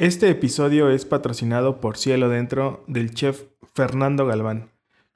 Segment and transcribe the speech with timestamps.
[0.00, 3.42] Este episodio es patrocinado por Cielo Dentro del chef
[3.74, 4.70] Fernando Galván.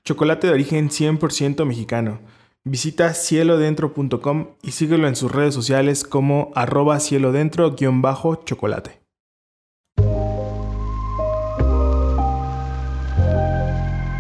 [0.05, 2.21] Chocolate de origen 100% mexicano.
[2.65, 9.01] Visita cielodentro.com y síguelo en sus redes sociales como arroba cielodentro-chocolate.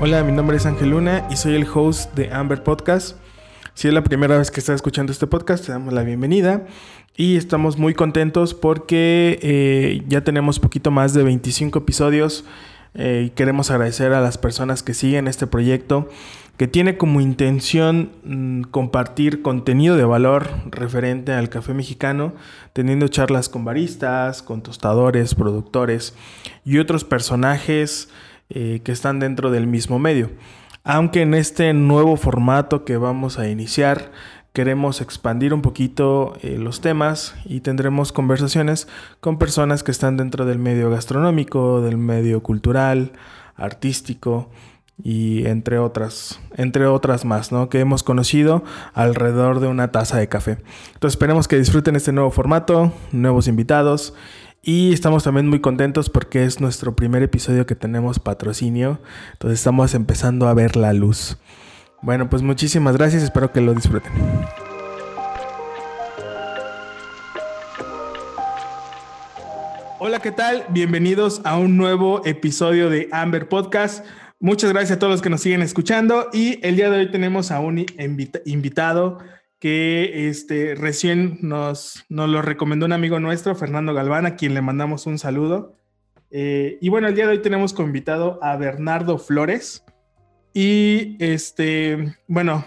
[0.00, 3.18] Hola, mi nombre es Ángel Luna y soy el host de Amber Podcast.
[3.74, 6.64] Si es la primera vez que estás escuchando este podcast, te damos la bienvenida.
[7.16, 12.44] Y estamos muy contentos porque eh, ya tenemos poquito más de 25 episodios
[12.94, 16.08] eh, y queremos agradecer a las personas que siguen este proyecto
[16.56, 22.34] que tiene como intención mm, compartir contenido de valor referente al café mexicano,
[22.72, 26.16] teniendo charlas con baristas, con tostadores, productores
[26.64, 28.08] y otros personajes
[28.50, 30.30] eh, que están dentro del mismo medio.
[30.82, 34.12] Aunque en este nuevo formato que vamos a iniciar,
[34.54, 38.86] queremos expandir un poquito eh, los temas y tendremos conversaciones
[39.20, 43.12] con personas que están dentro del medio gastronómico, del medio cultural,
[43.56, 44.48] artístico
[45.02, 47.68] y entre otras, entre otras más, ¿no?
[47.68, 48.62] Que hemos conocido
[48.94, 50.58] alrededor de una taza de café.
[50.94, 54.14] Entonces esperemos que disfruten este nuevo formato, nuevos invitados
[54.62, 59.00] y estamos también muy contentos porque es nuestro primer episodio que tenemos patrocinio.
[59.32, 61.38] Entonces estamos empezando a ver la luz.
[62.04, 64.12] Bueno, pues muchísimas gracias, espero que lo disfruten.
[69.98, 70.66] Hola, ¿qué tal?
[70.68, 74.04] Bienvenidos a un nuevo episodio de Amber Podcast.
[74.38, 77.50] Muchas gracias a todos los que nos siguen escuchando y el día de hoy tenemos
[77.50, 77.86] a un
[78.44, 79.20] invitado
[79.58, 84.60] que este, recién nos, nos lo recomendó un amigo nuestro, Fernando Galván, a quien le
[84.60, 85.78] mandamos un saludo.
[86.30, 89.82] Eh, y bueno, el día de hoy tenemos como invitado a Bernardo Flores.
[90.54, 92.64] Y este, bueno,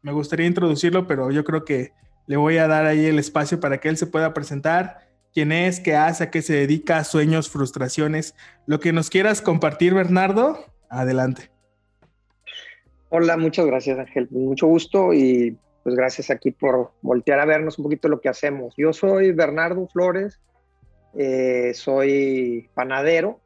[0.00, 1.92] me gustaría introducirlo, pero yo creo que
[2.26, 5.06] le voy a dar ahí el espacio para que él se pueda presentar.
[5.34, 5.80] ¿Quién es?
[5.80, 6.24] ¿Qué hace?
[6.24, 7.04] ¿A qué se dedica?
[7.04, 8.34] Sueños, frustraciones.
[8.66, 11.50] Lo que nos quieras compartir, Bernardo, adelante.
[13.10, 14.28] Hola, muchas gracias, Ángel.
[14.30, 18.74] Mucho gusto y pues gracias aquí por voltear a vernos un poquito lo que hacemos.
[18.78, 20.40] Yo soy Bernardo Flores,
[21.14, 23.40] eh, soy panadero,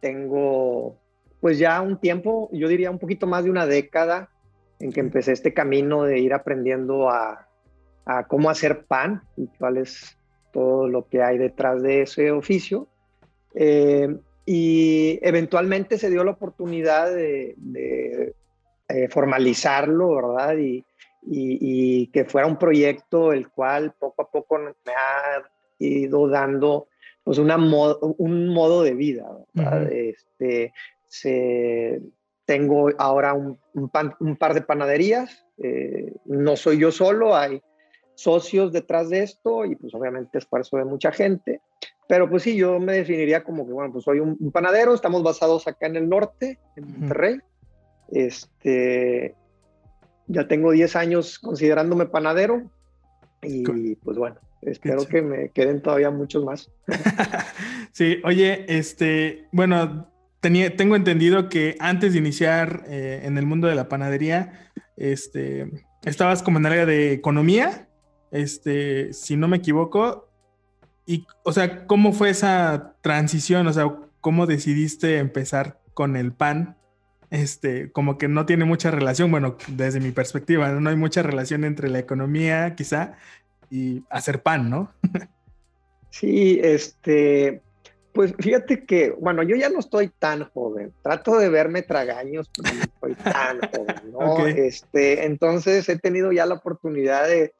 [0.00, 0.96] tengo
[1.40, 4.30] pues ya un tiempo, yo diría un poquito más de una década
[4.78, 7.46] en que empecé este camino de ir aprendiendo a,
[8.28, 10.18] cómo hacer pan y cuál es
[10.52, 12.88] todo lo que hay detrás de ese oficio.
[13.54, 14.08] Eh,
[14.44, 18.34] y eventualmente se dio la oportunidad de,
[18.88, 20.56] eh, formalizarlo, ¿verdad?
[20.58, 20.84] Y,
[22.12, 25.42] que fuera un proyecto el cual poco a poco me ha
[25.78, 26.88] ido dando
[27.22, 29.92] pues una un modo de vida, ¿verdad?
[29.92, 30.72] este,
[31.10, 32.00] se,
[32.44, 33.58] tengo ahora un,
[33.90, 37.60] par de panaderías, eh, no soy yo solo, hay
[38.14, 41.60] socios detrás de esto y pues obviamente esfuerzo de mucha gente,
[42.08, 45.66] pero pues sí, yo me definiría como que, bueno, pues soy un, panadero, estamos basados
[45.66, 47.38] acá en el norte, en Monterrey,
[48.12, 49.34] este,
[50.28, 52.70] ya tengo 10 años considerándome panadero
[53.42, 56.70] y pues bueno, espero que me queden todavía muchos más.
[57.92, 60.10] sí, oye, este, bueno,
[60.40, 65.70] tengo entendido que antes de iniciar eh, en el mundo de la panadería, este,
[66.04, 67.88] estabas como en área de economía,
[68.30, 70.28] este, si no me equivoco.
[71.06, 73.66] Y, o sea, ¿cómo fue esa transición?
[73.66, 76.76] O sea, ¿cómo decidiste empezar con el pan?
[77.30, 81.64] Este, como que no tiene mucha relación, bueno, desde mi perspectiva, no hay mucha relación
[81.64, 83.14] entre la economía, quizá,
[83.70, 84.92] y hacer pan, ¿no?
[86.10, 87.62] sí, este,
[88.12, 92.74] pues fíjate que, bueno, yo ya no estoy tan joven, trato de verme tragaños, pero
[92.74, 94.46] no estoy tan joven, ¿no?
[94.46, 97.54] Este, entonces he tenido ya la oportunidad de,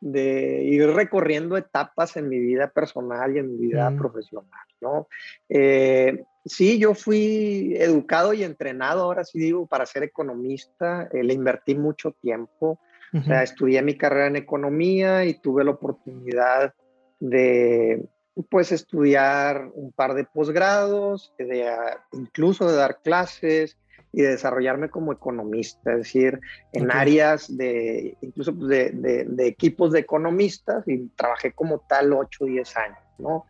[0.00, 3.96] de, ir recorriendo etapas en mi vida personal y en mi vida mm.
[3.98, 5.08] profesional, ¿no?
[5.48, 11.34] Eh, sí, yo fui educado y entrenado, ahora sí digo, para ser economista, eh, le
[11.34, 12.78] invertí mucho tiempo,
[13.14, 16.74] o sea, estudié mi carrera en economía y tuve la oportunidad
[17.18, 18.04] de
[18.42, 21.70] pues estudiar un par de posgrados, de,
[22.12, 23.78] incluso de dar clases
[24.12, 26.40] y de desarrollarme como economista, es decir,
[26.72, 32.44] en áreas de, incluso pues, de, de, equipos de economistas y trabajé como tal 8
[32.44, 33.46] o 10 años, ¿no?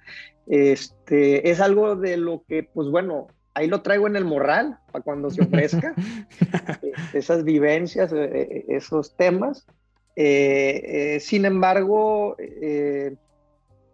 [0.46, 5.02] Este, es algo de lo que, pues bueno, ahí lo traigo en el morral para
[5.02, 5.94] cuando se ofrezca,
[6.40, 9.66] este, esas vivencias, eh, eh, esos temas.
[10.14, 12.36] Eh, sin embargo,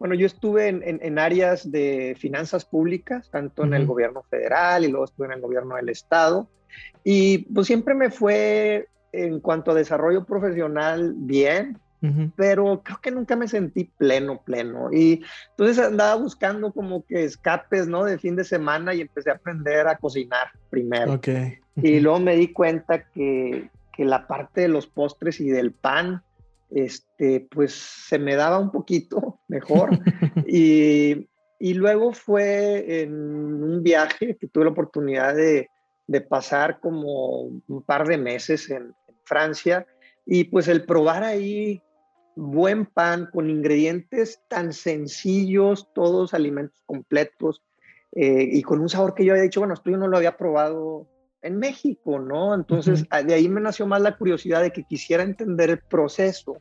[0.03, 5.05] bueno, yo estuve en, áreas de finanzas públicas, tanto en el gobierno federal y luego
[5.05, 6.49] estuve en el gobierno del estado.
[7.05, 11.79] Y pues siempre me fue en cuanto a desarrollo profesional bien.
[12.35, 14.93] pero creo que nunca me sentí pleno, pleno.
[14.93, 18.03] Y entonces andaba buscando como que escapes, ¿no?
[18.03, 21.13] De fin de semana y empecé a aprender a cocinar primero.
[21.13, 21.61] Okay.
[21.77, 26.25] Y luego me di cuenta que, que la parte de los postres y del pan,
[26.75, 29.91] este, pues se me daba un poquito mejor.
[30.47, 31.29] y,
[31.59, 35.69] y, luego fue en un viaje que tuve la oportunidad de,
[36.07, 39.87] de pasar como un par de meses en, Francia
[40.27, 41.81] y pues el probar ahí
[42.35, 47.63] buen pan con ingredientes tan sencillos, todos alimentos completos
[48.13, 50.37] eh, y con un sabor que yo había dicho, bueno, esto yo no lo había
[50.37, 51.07] probado
[51.43, 52.55] en México, ¿no?
[52.55, 56.57] Entonces, de ahí me nació más la curiosidad de que quisiera entender el proceso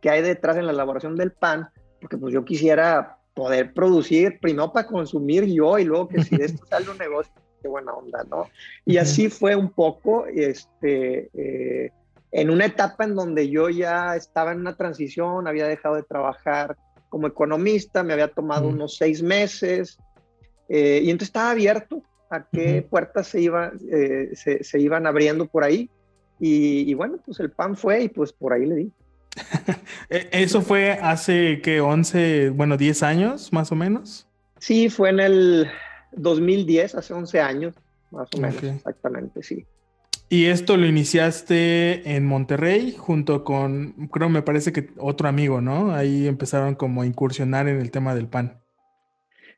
[0.00, 1.68] que hay detrás en la elaboración del pan,
[2.00, 6.46] porque pues yo quisiera poder producir primero para consumir yo y luego que si de
[6.46, 8.48] esto sale un negocio, qué buena onda, ¿no?
[8.84, 11.90] Y así fue un poco, este, eh,
[12.32, 16.76] en una etapa en donde yo ya estaba en una transición, había dejado de trabajar
[17.08, 19.98] como economista, me había tomado unos seis meses,
[20.68, 22.02] eh, y entonces estaba abierto
[22.34, 25.90] a qué puertas se, iba, eh, se, iban abriendo por ahí.
[26.40, 28.92] Y, bueno, pues el pan fue y pues por ahí le di.
[30.10, 34.28] E, ¿Eso fue hace que 11, bueno, 10 años más o menos?
[34.58, 35.70] Sí, fue en el
[36.12, 37.74] 2010, hace 11 años,
[38.10, 39.64] más o menos, exactamente, sí.
[40.28, 45.92] Y esto lo iniciaste en Monterrey junto con, creo, me parece que otro amigo, ¿no?
[45.92, 48.63] Ahí empezaron como a incursionar en el tema del pan.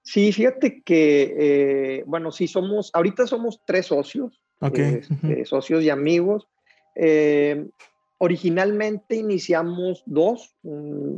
[0.07, 6.47] Sí, fíjate que, eh, bueno, sí somos, ahorita somos tres socios, este, socios y amigos.
[6.95, 7.67] Eh,
[8.19, 10.55] originalmente iniciamos dos,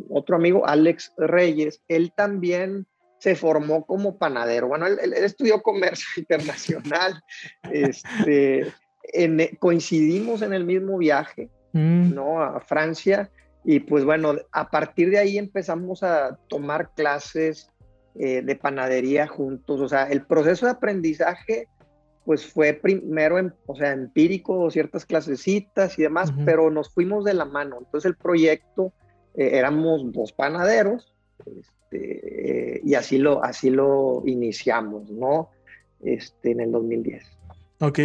[0.08, 2.86] otro amigo, Alex Reyes, él también
[3.18, 4.68] se formó como panadero.
[4.68, 7.22] Bueno, él, estudió comercio internacional,
[7.70, 8.72] este,
[9.58, 12.14] coincidimos en el mismo viaje, mm.
[12.14, 12.40] ¿no?
[12.40, 13.30] A Francia.
[13.66, 17.70] Y pues bueno, a partir de ahí empezamos a tomar clases
[18.18, 19.80] eh, de panadería juntos.
[19.80, 21.68] O sea, el proceso de aprendizaje
[22.24, 27.32] pues fue primero, en, o sea, empírico, ciertas clasecitas y demás, pero nos fuimos de
[27.32, 27.78] la mano.
[27.78, 28.92] Entonces el proyecto,
[29.34, 31.14] eh, éramos dos panaderos
[31.46, 35.48] este, y así lo, así lo iniciamos, ¿no?
[36.00, 37.24] Este, en el 2010.
[37.80, 37.98] Ok.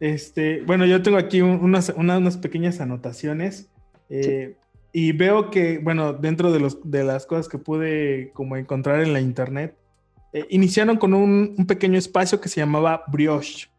[0.00, 3.68] Este, bueno, yo tengo aquí unas, unas, pequeñas anotaciones.
[4.10, 4.56] Eh,
[4.92, 9.14] y veo que, bueno, dentro de, los, de las cosas que pude como encontrar en
[9.14, 9.74] la internet,
[10.34, 13.70] eh, iniciaron con un, pequeño espacio que se llamaba Brioche,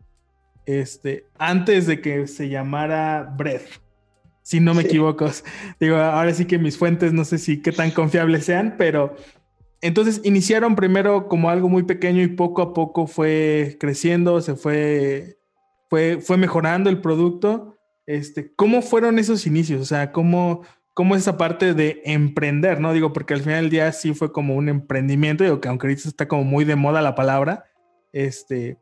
[0.66, 3.62] este, antes de que se llamara Bread,
[4.42, 5.30] si no me equivoco.
[5.80, 9.16] Digo, ahora sí que mis fuentes no sé si qué tan confiables sean, pero
[9.82, 15.38] entonces iniciaron primero como algo muy pequeño y poco a poco fue creciendo, se fue,
[15.90, 17.78] fue, fue mejorando el producto.
[18.06, 19.82] Este, ¿Cómo fueron esos inicios?
[19.82, 20.64] O sea, ¿cómo,
[20.94, 22.94] cómo es esa parte de emprender, ¿no?
[22.94, 26.08] Digo, porque al final del día sí fue como un emprendimiento, digo que aunque ahorita
[26.08, 27.66] está como muy de moda la palabra,
[28.12, 28.78] este,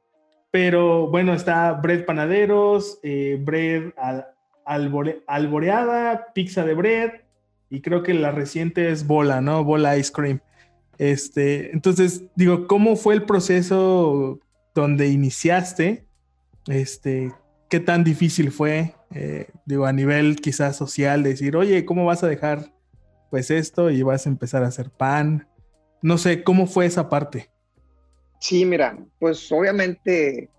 [0.52, 3.94] pero bueno, está bread panaderos, eh, bread
[5.26, 7.12] alboreada, pizza de bread,
[7.70, 9.64] y creo que la reciente es bola, ¿no?
[9.64, 10.42] Bola ice cream.
[10.98, 14.40] Este, entonces, digo, ¿cómo fue el proceso
[14.76, 16.06] donde iniciaste?
[16.68, 17.32] Este,
[17.70, 18.94] ¿qué tan difícil fue?
[19.14, 22.74] Eh, digo, a nivel quizás social, decir, oye, ¿cómo vas a dejar
[23.30, 25.48] pues esto y vas a empezar a hacer pan?
[26.02, 27.50] No sé, ¿cómo fue esa parte?
[28.40, 30.50] Sí, mira, pues obviamente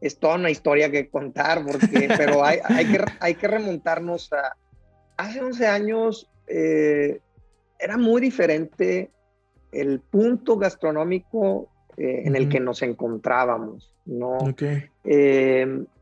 [0.00, 4.56] es toda una historia que contar, porque, pero hay, hay, que, hay que remontarnos a
[5.16, 7.20] hace 11 años, eh,
[7.78, 9.10] era muy diferente
[9.72, 14.38] el punto gastronómico eh, en el que nos encontrábamos, ¿no?
[14.38, 14.90] Okay.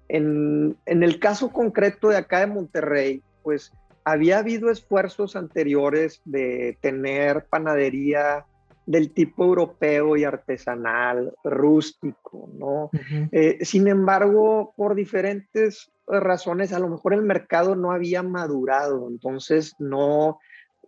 [0.09, 3.73] En, el caso concreto de acá de Monterrey, pues
[4.05, 8.47] había habido esfuerzos anteriores de tener panadería
[8.87, 12.91] del tipo europeo y artesanal, rústico, ¿no?
[13.33, 19.75] Eh, sin embargo, por diferentes razones, a lo mejor el mercado no había madurado, entonces
[19.79, 20.39] no,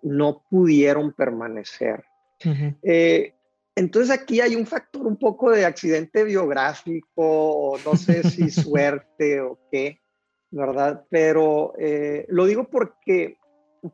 [0.03, 2.05] no pudieron permanecer.
[3.81, 9.41] Entonces aquí hay un factor un poco de accidente biográfico, o no sé si suerte
[9.41, 10.03] o qué,
[10.51, 11.05] ¿verdad?
[11.09, 13.39] Pero eh, lo digo porque,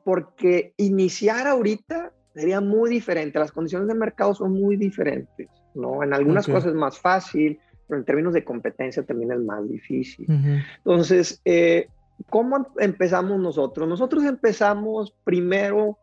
[0.05, 6.03] porque iniciar ahorita sería muy diferente, las condiciones de mercado son muy diferentes, ¿no?
[6.03, 10.27] En algunas cosas es más fácil, pero en términos de competencia también es más difícil.
[10.79, 11.89] Entonces, eh,
[12.29, 13.89] ¿cómo empezamos nosotros?
[13.89, 15.97] Nosotros empezamos primero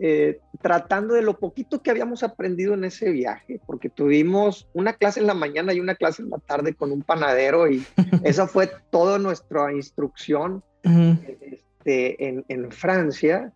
[0.00, 5.20] eh, tratando de lo poquito que habíamos aprendido en ese viaje, porque tuvimos una clase
[5.20, 7.84] en la mañana y una clase en la tarde con un panadero y
[8.24, 13.52] esa fue toda nuestra instrucción este, en, en, Francia.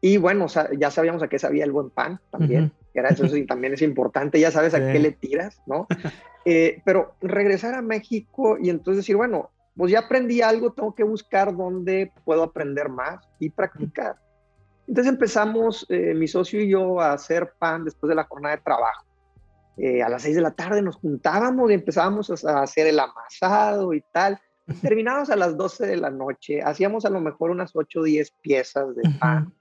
[0.00, 0.46] Y bueno,
[0.76, 4.38] ya sabíamos a qué sabía el buen pan también, era eso, y también es importante,
[4.38, 5.86] ya sabes a qué le tiras, ¿no?
[6.46, 11.02] Eh, pero regresar a México y entonces decir, bueno, pues ya aprendí algo, tengo que
[11.02, 14.16] buscar dónde puedo aprender más y practicar.
[14.86, 18.62] Entonces empezamos, eh, mi socio y yo, a hacer pan después de la jornada de
[18.62, 19.06] trabajo.
[19.76, 23.92] Eh, a las seis de la tarde nos juntábamos y empezábamos a hacer el amasado
[23.92, 24.38] y tal.
[24.80, 28.30] Terminábamos a las 12 de la noche, hacíamos a lo mejor unas 8 o 10
[28.40, 29.52] piezas de pan.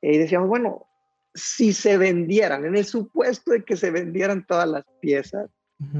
[0.00, 0.86] Y decíamos, bueno,
[1.34, 5.50] si se vendieran, en el supuesto de que se vendieran todas las piezas,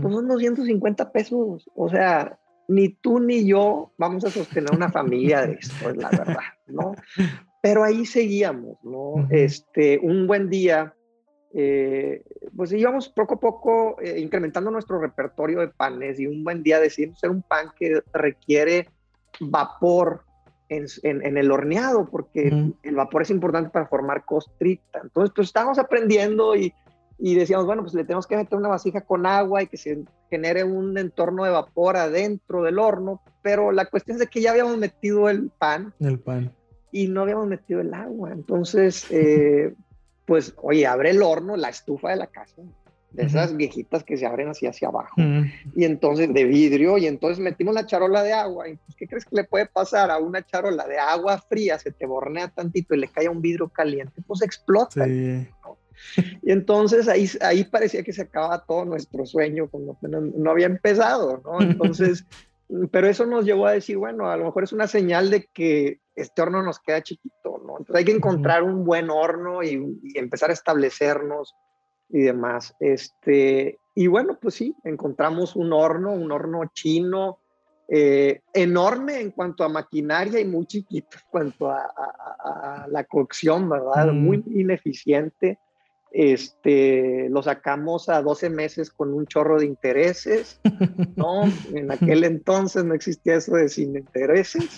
[0.00, 1.68] pues unos 150 pesos.
[1.74, 2.38] O sea,
[2.68, 6.36] ni tú ni yo vamos a sostener una familia de esto, es la verdad,
[6.66, 6.94] ¿no?
[7.64, 9.26] Pero ahí seguíamos, ¿no?
[9.30, 10.94] Este, un buen día,
[11.54, 12.22] eh,
[12.54, 16.78] pues íbamos poco a poco eh, incrementando nuestro repertorio de panes y un buen día
[16.78, 18.90] decidimos hacer un pan que requiere
[19.40, 20.26] vapor
[20.68, 22.52] en, en, el horneado, porque
[22.82, 25.00] el vapor es importante para formar costrita.
[25.02, 26.70] Entonces, pues estábamos aprendiendo y,
[27.18, 30.04] y, decíamos, bueno, pues le tenemos que meter una vasija con agua y que se
[30.28, 34.76] genere un entorno de vapor adentro del horno, pero la cuestión es que ya habíamos
[34.76, 35.94] metido el pan.
[35.98, 36.52] El pan.
[36.94, 38.30] Y no habíamos metido el agua.
[38.30, 39.74] Entonces, eh,
[40.26, 42.62] pues, oye, abre el horno, la estufa de la casa,
[43.10, 45.14] de esas viejitas que se abren así hacia abajo,
[45.76, 49.24] y entonces de vidrio, y entonces metimos la charola de agua, y pues, ¿qué crees
[49.24, 51.78] que le puede pasar a una charola de agua fría?
[51.78, 55.06] Se te bornea tantito y le cae un vidrio caliente, pues explota.
[55.06, 55.46] Y
[56.52, 61.40] entonces ahí, ahí parecía que se acababa todo nuestro sueño, cuando no, no había empezado,
[61.44, 61.60] ¿no?
[61.60, 62.24] Entonces,
[62.90, 66.00] pero eso nos llevó a decir, bueno, a lo mejor es una señal de que
[66.14, 67.78] este horno nos queda chiquito, ¿no?
[67.78, 71.54] Entonces hay que encontrar un buen horno y, y empezar a establecernos
[72.08, 72.74] y demás.
[72.80, 77.38] Este, y bueno, pues sí, encontramos un horno, un horno chino,
[77.88, 84.12] eh, enorme en cuanto a maquinaria y muy chiquito en cuanto a, la cocción, ¿verdad?
[84.12, 84.24] Mm.
[84.24, 85.58] Muy ineficiente.
[86.16, 90.60] Este, lo sacamos a 12 meses con un chorro de intereses,
[91.16, 91.42] ¿no?
[91.74, 94.76] En aquel entonces no existía eso de sin intereses.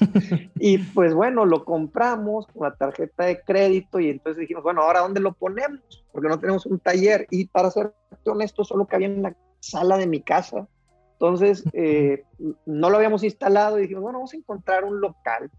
[0.59, 5.01] Y pues bueno, lo compramos con la tarjeta de crédito y entonces dijimos, bueno, ahora
[5.01, 6.07] ¿dónde lo ponemos?
[6.11, 7.27] Porque no tenemos un taller.
[7.31, 7.93] Y para ser
[8.25, 10.67] honesto, solo cabía en la sala de mi casa.
[11.13, 12.25] Entonces, eh,
[12.65, 15.51] no lo habíamos instalado y dijimos, bueno, vamos a encontrar un local.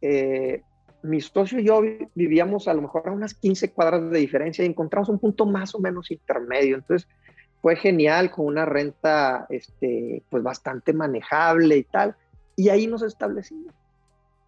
[0.00, 0.62] Eh,
[1.02, 1.80] mi socio y yo
[2.14, 5.74] vivíamos a lo mejor a unas 15 cuadras de diferencia y encontramos un punto más
[5.74, 6.76] o menos intermedio.
[6.76, 7.08] Entonces
[7.62, 12.16] fue genial con una renta este, pues bastante manejable y tal.
[12.56, 13.74] Y ahí nos establecimos.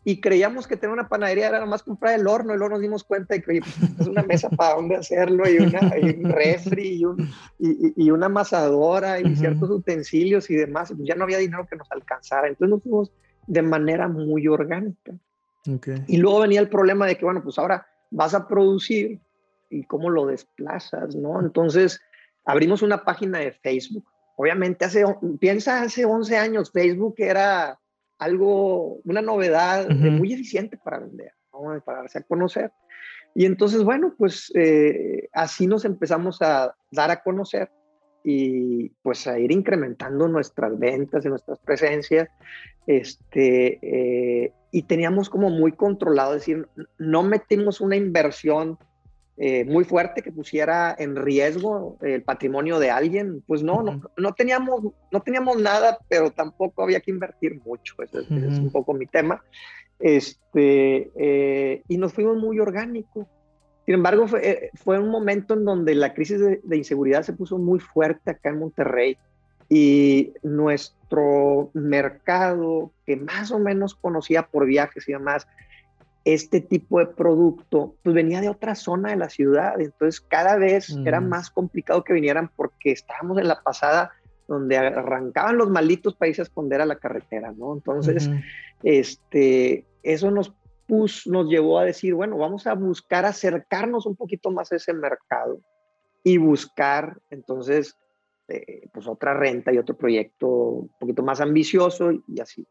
[0.05, 2.55] Y creíamos que tener una panadería era más comprar el horno.
[2.55, 5.59] Y luego nos dimos cuenta de que pues, es una mesa para dónde hacerlo y,
[5.59, 7.29] una, un refri y, un,
[7.59, 10.93] y, una amasadora y ciertos utensilios y demás.
[10.95, 12.49] Pues ya no había dinero que nos alcanzara.
[12.49, 13.13] Entonces nos fuimos
[13.47, 15.13] de manera muy orgánica.
[16.07, 19.21] Y luego venía el problema de que, bueno, pues ahora vas a producir
[19.71, 21.41] y cómo lo desplazas, ¿no?
[21.41, 22.01] Entonces,
[22.45, 24.05] abrimos una página de Facebook.
[24.37, 25.05] Obviamente, hace,
[25.41, 27.79] piensa hace 11 años, Facebook era
[28.19, 31.81] algo, una novedad muy eficiente para vender, ¿no?
[31.85, 32.73] para darse a conocer.
[33.35, 37.71] Y entonces, bueno, pues eh, así nos empezamos a dar a conocer
[38.31, 42.29] y pues a ir incrementando nuestras ventas y nuestras presencias.
[42.87, 46.69] Este, eh, y teníamos como muy controlado, es decir,
[46.99, 48.77] no metimos una inversión
[49.39, 54.35] eh, muy fuerte que pusiera en riesgo el patrimonio de alguien, pues no, no, no,
[54.35, 59.07] teníamos, no teníamos nada, pero tampoco había que invertir mucho, ese, es un poco mi
[59.07, 59.43] tema.
[59.99, 63.27] Este, eh, y nos fuimos muy orgánicos.
[63.89, 67.57] Sin embargo, fue, fue, un momento en donde la crisis de, de inseguridad se puso
[67.57, 69.17] muy fuerte acá en Monterrey
[69.71, 75.49] y nuestro mercado, que más o menos conocía por viajes y demás,
[76.27, 79.81] este tipo de producto, pues venía de otra zona de la ciudad.
[79.81, 81.27] Entonces cada vez era mm.
[81.27, 84.13] más complicado que vinieran porque estábamos en la pasada
[84.49, 87.73] donde arrancaban los malditos países a esconder a la carretera, ¿no?
[87.73, 88.29] Entonces,
[88.83, 90.53] este, eso nos
[90.89, 95.61] nos llevó a decir, bueno, vamos a buscar acercarnos un poquito más a ese mercado
[96.25, 97.97] y buscar, entonces,
[98.49, 102.67] este, pues otra renta y otro proyecto un poquito más ambicioso y así.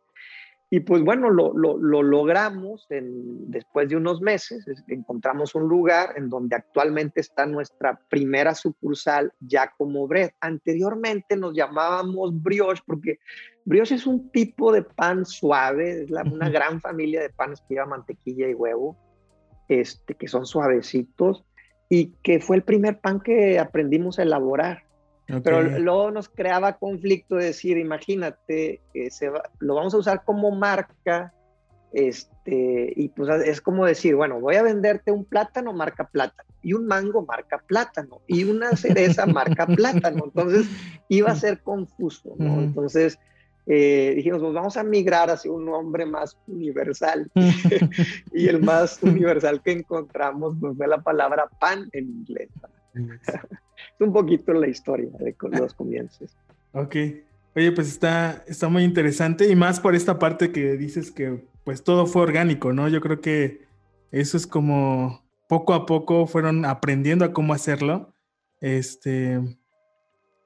[0.69, 6.29] Y pues bueno, lo, lo, logramos en, después de unos meses, encontramos un lugar en
[6.29, 10.31] donde actualmente está nuestra primera sucursal ya como bread.
[10.41, 13.19] Anteriormente nos llamábamos brioche porque
[13.63, 17.85] brioche es un tipo de pan suave, es una gran familia de panes que lleva
[17.85, 18.97] mantequilla y huevo,
[19.69, 21.45] este, que son suavecitos
[21.87, 24.86] y que fue el primer pan que aprendimos a elaborar.
[25.43, 29.29] Pero luego nos creaba conflicto decir, imagínate, que se
[29.59, 31.33] lo vamos a usar como marca
[31.91, 36.73] Este, y pues es como decir, bueno, voy a venderte un plátano marca plátano y
[36.73, 40.25] un mango marca plátano y una cereza marca plátano.
[40.25, 40.67] Entonces
[41.09, 42.61] iba a ser confuso, ¿no?
[42.61, 43.17] Entonces
[43.69, 47.29] eh, dijimos, pues vamos a migrar hacia un nombre más universal.
[48.33, 52.49] y el más universal que encontramos pues, fue la palabra pan en inglés.
[52.97, 56.35] Es un poquito la historia de los comienzos.
[56.73, 56.95] Ok.
[57.55, 61.83] Oye, pues está, está muy interesante y más por esta parte que dices que pues
[61.83, 62.87] todo fue orgánico, ¿no?
[62.87, 63.65] Yo creo que
[64.11, 68.13] eso es como poco a poco fueron aprendiendo a cómo hacerlo.
[68.61, 69.39] Este,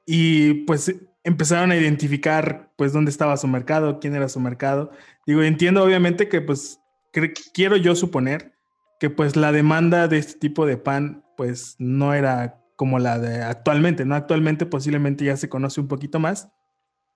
[0.05, 4.91] y pues empezaron a identificar pues dónde estaba su mercado, quién era su mercado.
[5.25, 6.79] Digo, entiendo obviamente que pues
[7.53, 8.53] quiero yo suponer
[8.99, 13.41] que pues la demanda de este tipo de pan pues no era como la de
[13.41, 14.13] actualmente, ¿no?
[14.13, 16.49] Actualmente posiblemente ya se conoce un poquito más,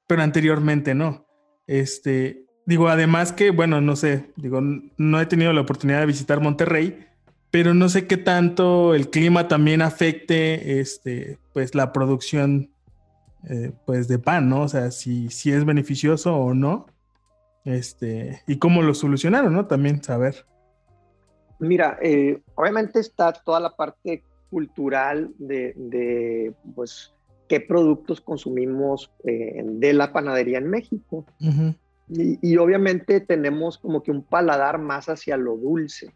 [0.07, 1.27] pero anteriormente no.
[1.67, 6.41] Este, Digo, además que, bueno, no sé, digo, no he tenido la oportunidad de visitar
[6.41, 7.05] Monterrey,
[7.51, 12.71] pero no sé qué tanto el clima también afecte, este, pues la producción,
[13.47, 14.61] eh, pues de pan, ¿no?
[14.61, 16.87] O sea, si, si es beneficioso o no,
[17.65, 19.67] este, y cómo lo solucionaron, ¿no?
[19.67, 20.47] También saber.
[21.59, 27.13] Mira, eh, obviamente está toda la parte cultural de, pues,
[27.47, 31.25] qué productos consumimos eh, de la panadería en México.
[32.07, 36.13] Y, obviamente tenemos como que un paladar más hacia lo dulce,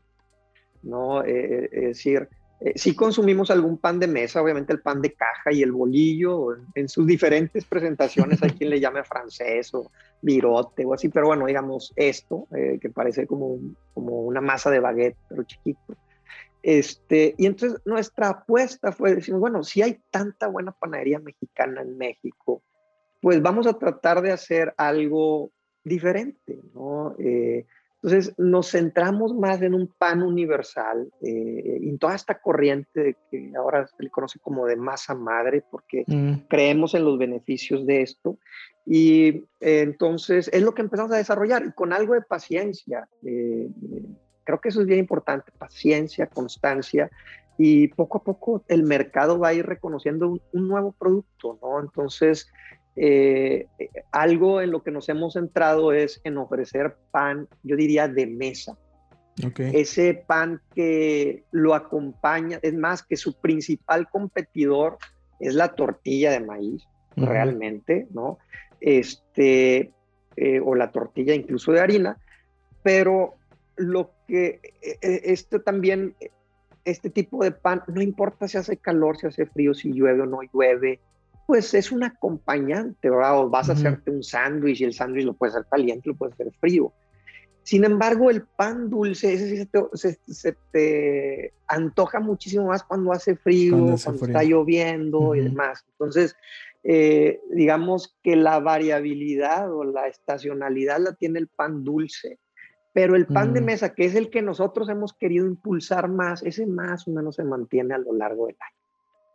[0.84, 1.24] ¿no?
[1.24, 5.14] Eh, eh, es decir, eh, si consumimos algún pan de mesa, obviamente el pan de
[5.14, 10.86] caja y el bolillo, en, sus diferentes presentaciones, hay quien le llame francés o virote
[10.86, 13.60] o así, pero bueno, digamos esto, que parece como,
[13.94, 15.96] como una masa de baguette, pero chiquito.
[16.62, 21.98] Este, y entonces nuestra apuesta fue decir, bueno, si hay tanta buena panadería mexicana en
[21.98, 22.64] México,
[23.22, 25.52] pues vamos a tratar de hacer algo
[25.84, 27.16] diferente, ¿no?
[27.20, 27.66] Eh,
[28.02, 33.88] entonces nos centramos más en un pan universal, eh, en toda esta corriente que ahora
[33.88, 36.48] se le conoce como de masa madre, porque mm.
[36.48, 38.38] creemos en los beneficios de esto.
[38.86, 43.08] Y eh, entonces es lo que empezamos a desarrollar y con algo de paciencia.
[43.22, 47.10] creo que eso es bien importante, paciencia, constancia.
[47.58, 51.82] Y poco a poco el mercado va a ir reconociendo un, un nuevo producto, ¿no?
[51.82, 52.50] Entonces,
[52.96, 53.68] eh,
[54.12, 58.78] algo en lo que nos hemos centrado es en ofrecer pan, yo diría, de mesa.
[59.58, 64.98] Ese pan que lo acompaña, es más, que su principal competidor
[65.40, 66.84] es la tortilla de maíz,
[67.16, 68.38] realmente, ¿no?
[68.82, 69.94] Este,
[70.36, 72.18] eh, o la tortilla incluso de harina,
[72.84, 73.36] pero
[73.78, 74.60] lo que,
[75.02, 76.16] este también,
[76.84, 80.26] este tipo de pan, no importa si hace calor, si hace frío, si llueve o
[80.26, 81.00] no llueve,
[81.50, 83.40] pues es un acompañante, ¿verdad?
[83.40, 86.36] O vas a hacerte un sándwich y el sándwich lo puedes hacer caliente, lo puedes
[86.36, 86.94] hacer frío.
[87.64, 93.98] Sin embargo, el pan dulce, ese sí se te, antoja muchísimo más cuando hace frío,
[94.04, 95.84] cuando, está lloviendo y demás.
[95.94, 96.36] Entonces,
[96.84, 102.38] eh, digamos que la variabilidad o la estacionalidad la tiene el pan dulce,
[102.94, 103.66] pero el pan de mm.
[103.66, 107.44] mesa, que es el que nosotros hemos querido impulsar más, ese más o menos se
[107.44, 108.78] mantiene a lo largo del año.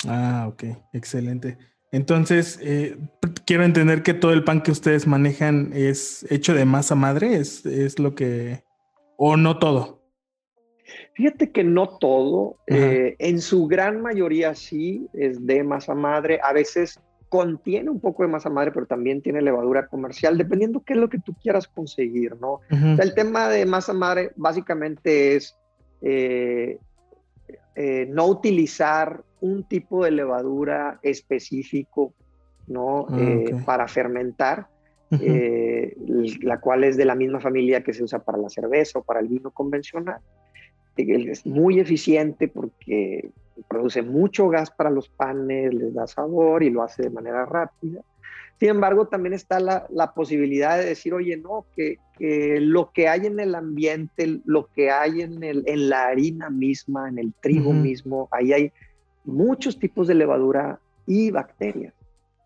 [0.07, 1.59] Ah, ok, excelente.
[1.95, 2.97] Entonces, eh,
[3.47, 7.65] quiero entender que todo el pan que ustedes manejan es hecho de masa madre, es,
[7.65, 8.65] es lo que...
[9.17, 10.03] o no todo.
[11.15, 16.53] Fíjate que no todo, eh, en su gran mayoría sí es de masa madre, a
[16.53, 20.99] veces contiene un poco de masa madre, pero también tiene levadura comercial, dependiendo qué es
[20.99, 22.59] lo que tú quieras conseguir, ¿no?
[22.71, 25.57] el tema de masa madre básicamente es
[26.03, 26.77] eh,
[28.09, 32.15] no utilizar un tipo de levadura específico,
[32.67, 33.07] ¿no?
[33.11, 34.69] Ah, eh, para fermentar,
[35.21, 35.95] eh,
[36.41, 39.21] la cual es de la misma familia que se usa para la cerveza o para
[39.21, 40.21] el vino convencional.
[40.97, 43.31] Es muy eficiente porque
[43.69, 48.01] produce mucho gas para los panes, les da sabor y lo hace de manera rápida.
[48.59, 51.99] Sin embargo, también está la, posibilidad de decir, oye, no, que,
[52.61, 57.11] lo que hay en el ambiente, lo que hay en, el, en la harina misma,
[57.11, 58.73] en el trigo mismo, ahí hay
[59.25, 61.95] muchos tipos de levadura y bacterias,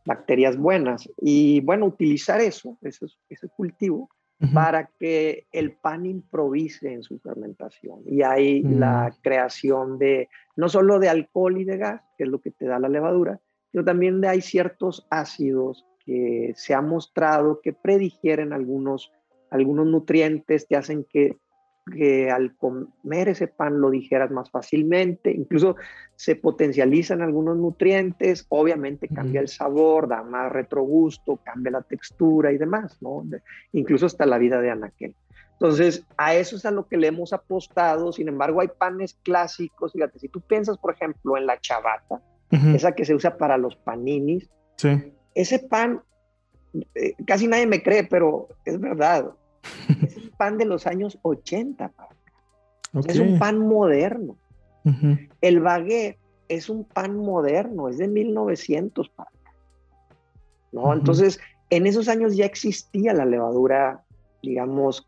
[0.05, 1.09] bacterias buenas.
[1.21, 4.09] Y bueno, utilizar eso, ese, ese cultivo,
[4.55, 8.03] para que el pan improvise en su fermentación.
[8.07, 8.79] Y hay mm.
[8.79, 12.67] la creación de, no solo de alcohol y de gas, que es lo que te
[12.67, 13.41] da la levadura,
[13.73, 19.11] sino también de hay ciertos ácidos que se ha mostrado que predigieren algunos,
[19.51, 21.37] algunos nutrientes, te hacen que
[21.89, 25.77] que al comer ese pan lo digeras más fácilmente, incluso
[26.17, 32.59] se potencializan algunos nutrientes, obviamente cambia el sabor, da más retrogusto, cambia la textura y
[32.59, 33.25] demás, ¿no?
[33.73, 35.15] incluso hasta la vida de anaquel.
[35.61, 38.13] Entonces, a eso es a lo que le hemos apostado.
[38.13, 39.93] Sin embargo, hay panes clásicos.
[39.93, 43.75] Fíjate, si tú piensas, por ejemplo, en la chabata, esa que se usa para los
[43.75, 44.49] paninis,
[45.35, 46.01] ese pan,
[46.95, 49.33] eh, casi nadie me cree, pero es verdad.
[50.39, 51.93] pan de los años 80.
[53.07, 54.37] Es un pan moderno.
[55.43, 59.13] El baguette es un pan moderno, es de 1900.
[60.73, 60.95] ¿no?
[60.95, 64.03] Entonces, en esos años ya existía la levadura,
[64.43, 65.07] digamos,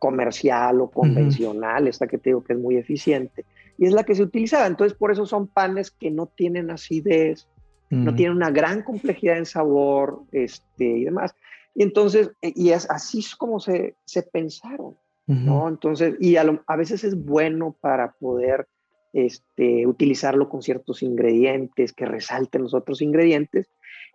[0.00, 3.44] comercial o convencional, esta que te digo que es muy eficiente,
[3.78, 4.66] y es la que se utilizaba.
[4.66, 7.46] Entonces, por eso son panes que no tienen acidez,
[7.90, 11.34] no tienen una gran complejidad en sabor este, y demás.
[11.74, 15.68] Y entonces, e, y es así es como se, se pensaron, ¿no?
[15.68, 18.66] Entonces, y a, a, veces es bueno para poder
[19.12, 23.68] este, utilizarlo con ciertos ingredientes, que resalten los otros ingredientes,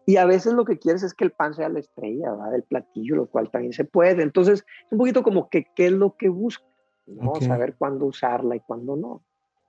[0.05, 3.15] y a veces lo que quieres es que el pan sea la estrella del platillo,
[3.15, 4.21] lo cual también se puede.
[4.21, 6.65] Entonces, es un poquito como que qué es lo que busco,
[7.07, 7.33] ¿no?
[7.41, 9.23] Saber cuándo usarla y cuándo no.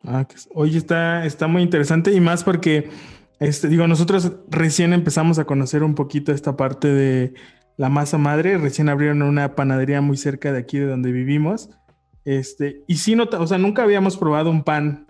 [0.05, 2.90] Ah, oye, está, está muy interesante y más porque,
[3.40, 7.35] este, digo, nosotros recién empezamos a conocer un poquito esta parte de
[7.77, 8.59] la masa madre.
[8.59, 11.71] Recién abrieron una panadería muy cerca de aquí de donde vivimos.
[12.25, 15.07] Este, y sí, no, o sea, nunca habíamos probado un pan,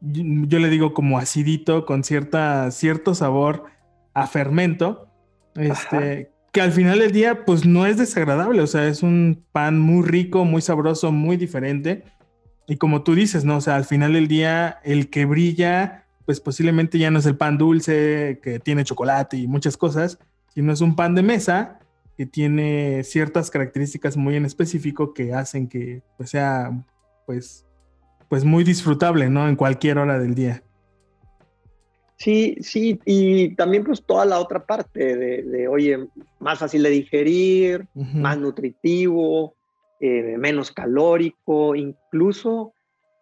[0.00, 3.64] yo, le digo como acidito, con cierta, cierto sabor
[4.12, 5.08] a fermento,
[5.54, 9.78] este, que al final del día pues no es desagradable, o sea, es un pan
[9.78, 12.02] muy rico, muy sabroso, muy diferente.
[12.66, 13.58] Y como tú dices, ¿no?
[13.58, 17.36] O sea, al final del día el que brilla, pues posiblemente ya no es el
[17.36, 20.18] pan dulce que tiene chocolate y muchas cosas,
[20.52, 21.78] sino es un pan de mesa
[22.18, 26.84] que tiene ciertas características muy en específico que hacen que pues, sea
[27.26, 27.64] pues,
[28.28, 29.48] pues muy disfrutable, ¿no?
[29.48, 30.64] En cualquier hora del día.
[32.16, 36.08] Sí, sí, y también pues toda la otra parte de, oye,
[36.40, 39.54] más fácil de digerir, más nutritivo,
[40.00, 42.72] eh, menos calórico, incluso,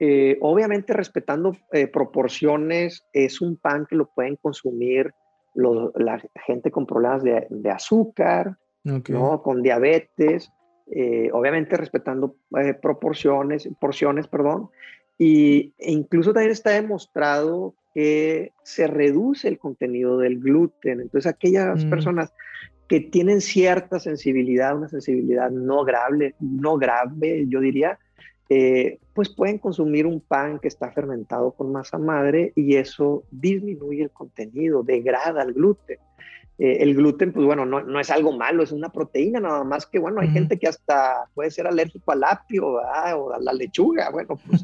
[0.00, 5.12] eh, obviamente respetando eh, proporciones, es un pan que lo pueden consumir
[5.54, 8.56] la gente con problemas de, azúcar,
[8.86, 9.42] ¿no?
[9.42, 10.52] con diabetes,
[11.32, 12.36] obviamente respetando
[12.80, 14.70] proporciones, porciones, perdón,
[15.18, 21.00] y, e incluso también está demostrado que se reduce el contenido del gluten.
[21.00, 21.90] Entonces, aquellas mm.
[21.90, 22.32] personas
[22.88, 27.98] que tienen cierta sensibilidad, una sensibilidad no grave, no grave, yo diría,
[28.48, 34.02] eh, pues pueden consumir un pan que está fermentado con masa madre y eso disminuye
[34.02, 35.98] el contenido, degrada el gluten.
[36.58, 39.84] Eh, el gluten, pues bueno, no, no, es algo malo, es una proteína nada más
[39.84, 42.78] que, bueno, hay gente que hasta puede ser alérgico al apio o
[43.32, 44.62] a la lechuga, bueno, pues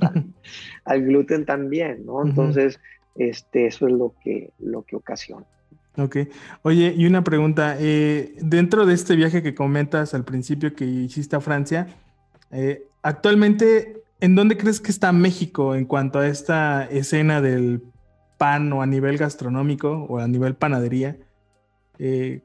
[0.84, 2.24] al, gluten también, ¿no?
[2.24, 2.80] Entonces,
[3.14, 5.44] este, eso es lo que, lo que ocasiona.
[5.98, 6.16] Ok.
[6.62, 11.36] Oye, y una pregunta, eh, dentro de este viaje que comentas al principio que hiciste
[11.36, 11.88] a Francia,
[12.50, 17.82] eh, actualmente, ¿en dónde crees que está México en cuanto a esta escena del
[18.38, 21.18] pan o a nivel gastronómico o a nivel panadería?
[22.04, 22.42] Eh,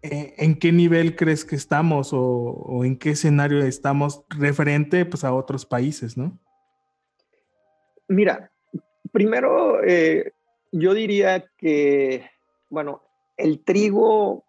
[0.00, 5.34] eh, ¿en qué nivel crees que estamos o, en qué escenario estamos referente pues, a
[5.34, 6.38] otros países, no?
[8.08, 8.50] Mira,
[9.12, 10.32] primero eh,
[10.72, 12.24] yo diría que,
[12.70, 13.02] bueno,
[13.36, 14.42] el trigo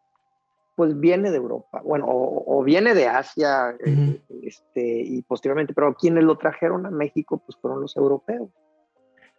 [0.77, 3.75] pues viene de Europa, bueno, o, viene de Asia,
[4.41, 8.49] este, y posteriormente, pero quienes lo trajeron a México pues fueron los europeos.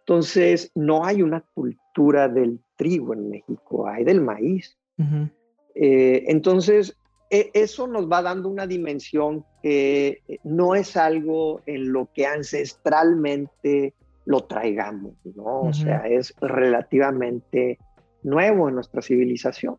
[0.07, 4.77] Entonces, no hay una cultura del trigo en México, hay del maíz.
[5.73, 6.95] Eh, entonces,
[7.31, 12.27] e, eso nos va dando una dimensión que eh, no es algo en lo que
[12.27, 15.61] ancestralmente lo traigamos, ¿no?
[15.61, 17.79] O sea, es relativamente
[18.21, 19.77] nuevo en nuestra civilización.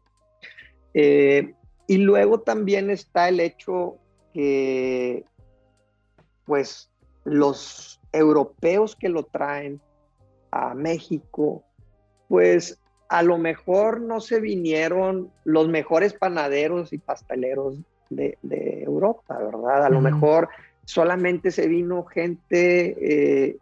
[0.93, 1.55] Eh,
[1.87, 3.99] y luego también está el hecho
[4.35, 5.25] que,
[6.47, 6.91] pues,
[7.23, 9.81] los europeos que lo traen
[10.57, 11.65] a México,
[12.29, 17.79] pues a lo mejor no se vinieron los mejores panaderos y pasteleros
[18.11, 18.37] de,
[18.83, 19.85] Europa, ¿verdad?
[19.85, 20.49] A lo mejor
[20.85, 23.57] solamente se vino gente eh,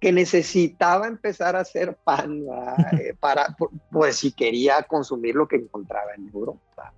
[0.00, 2.42] que necesitaba empezar a hacer pan
[3.00, 3.56] eh, para,
[3.90, 6.92] pues si quería consumir lo que encontraba en Europa.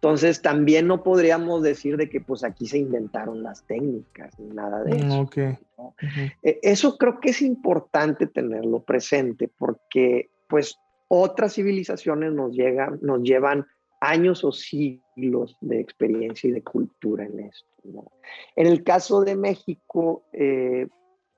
[0.00, 4.84] Entonces también no podríamos decir de que pues aquí se inventaron las técnicas ni nada
[4.84, 5.28] de eso.
[6.40, 13.22] E, eso creo que es importante tenerlo presente porque pues otras civilizaciones nos, llegan, nos
[13.22, 13.66] llevan
[14.00, 17.66] años o siglos de experiencia y de cultura en esto.
[18.54, 20.86] En el caso de México, eh,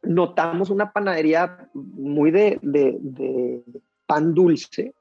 [0.02, 3.62] notamos una panadería muy de, de
[4.04, 4.92] pan dulce,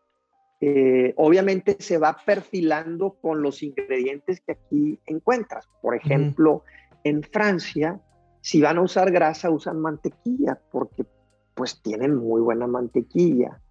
[0.62, 5.68] eh, obviamente se va perfilando con los ingredientes que aquí encuentras.
[5.82, 6.64] Por ejemplo,
[7.04, 8.00] En Francia,
[8.42, 11.06] si van a usar grasa, usan mantequilla, porque
[11.54, 13.62] pues tienen muy buena mantequilla.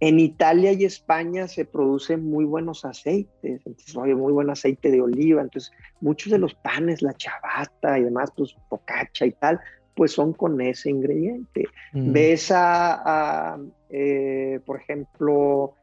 [0.00, 5.00] En Italia y España se producen muy buenos aceites, entonces hay muy buen aceite de
[5.00, 9.60] oliva, entonces muchos de los panes, la chabata y demás, pues focaccia y tal,
[9.94, 11.66] pues son con ese ingrediente.
[11.92, 12.12] Mm.
[12.12, 15.76] Ves a, eh, por ejemplo,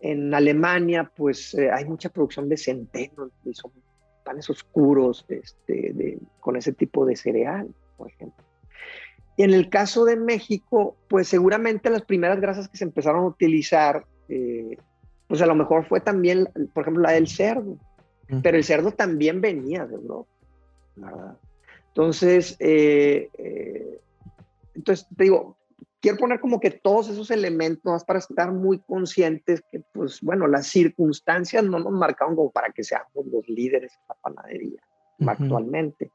[0.00, 3.72] en Alemania, pues eh, hay mucha producción de centeno, y son
[4.24, 8.44] panes oscuros este, con ese tipo de cereal, por ejemplo.
[9.36, 13.28] Y en el caso de México, pues seguramente las primeras grasas que se empezaron a
[13.28, 14.78] utilizar, eh,
[15.28, 17.76] pues a lo mejor fue también, por ejemplo, la del cerdo.
[18.42, 20.28] Pero el cerdo también venía de Europa,
[20.96, 21.36] ¿verdad?
[21.88, 24.00] Entonces, eh, eh,
[24.74, 25.56] entonces te digo,
[26.06, 30.68] quiero poner como que todos esos elementos para estar muy conscientes que, pues bueno, las
[30.68, 34.80] circunstancias no nos marcaron como para que seamos los líderes de la panadería
[35.26, 36.12] actualmente.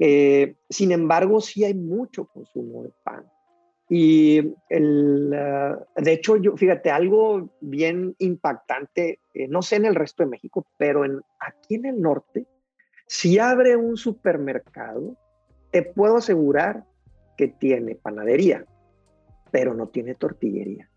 [0.00, 3.24] Eh, sin embargo, sí hay mucho consumo de pan.
[3.88, 9.94] Y el, ah, de hecho, yo, fíjate, algo bien impactante, eh, no sé en el
[9.94, 12.48] resto de México, pero en, aquí en el norte,
[13.06, 15.16] si abre un supermercado,
[15.70, 16.82] te puedo asegurar
[17.36, 18.64] que tiene panadería,
[19.54, 20.90] pero no tiene tortillería.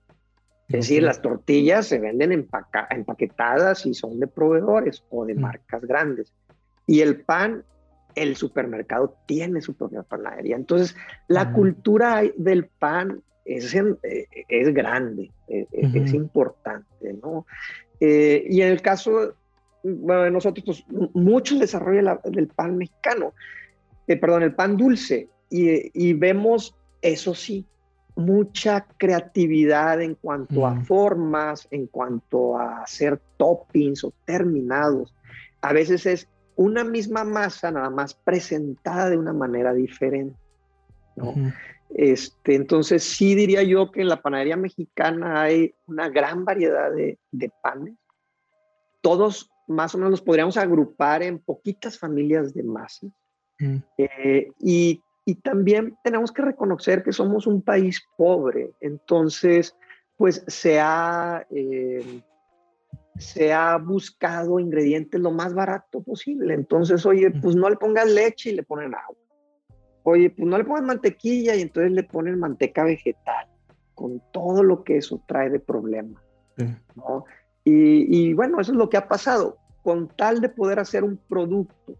[0.67, 6.34] Es decir, las tortillas se venden empaquetadas y son de proveedores o de marcas grandes.
[6.88, 7.63] Y el pan
[8.15, 10.56] el supermercado tiene su propia panadería.
[10.56, 10.96] Entonces,
[11.28, 17.46] la cultura del pan es, eh, es grande, eh, eh, es, importante, ¿no?
[18.00, 19.36] y en el caso,
[19.84, 23.34] bueno, de nosotros, pues, mucho desarrollo del pan mexicano,
[24.08, 27.63] perdón, el pan dulce, y, y, vemos, eso sí,
[28.17, 35.13] mucha creatividad en cuanto a formas, en cuanto a hacer toppings o terminados.
[35.62, 40.36] A veces es una misma masa nada más presentada de una manera diferente.
[41.15, 41.34] ¿no?
[41.89, 47.17] este, entonces sí diría yo que en la panadería mexicana hay una gran variedad de,
[47.62, 47.95] panes.
[49.01, 53.12] Todos más o menos los podríamos agrupar en poquitas familias de masas.
[53.97, 55.01] Eh, y,
[55.35, 58.71] también tenemos que reconocer que somos un país pobre.
[58.79, 59.75] Entonces,
[60.17, 61.45] pues se ha...
[61.49, 62.21] Eh,
[63.19, 66.53] se ha buscado ingredientes lo más barato posible.
[66.53, 69.17] Entonces, oye, pues no le pongas leche y le ponen agua.
[70.03, 73.47] Oye, pues no le pongas mantequilla y entonces le ponen manteca vegetal,
[73.93, 76.23] con todo lo que eso trae de problema.
[77.63, 79.57] Y, bueno, eso es lo que ha pasado.
[79.83, 81.95] Con tal de poder hacer un producto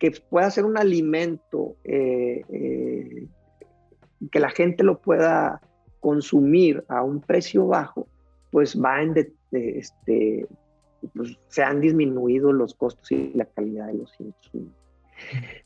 [0.00, 3.28] que pueda ser un alimento, eh, eh,
[4.32, 5.60] que la gente lo pueda
[6.00, 8.08] consumir a un precio bajo,
[8.50, 9.14] pues va en,
[9.52, 10.48] este,
[11.14, 14.72] pues, se han disminuido los costos y la calidad de los insumos.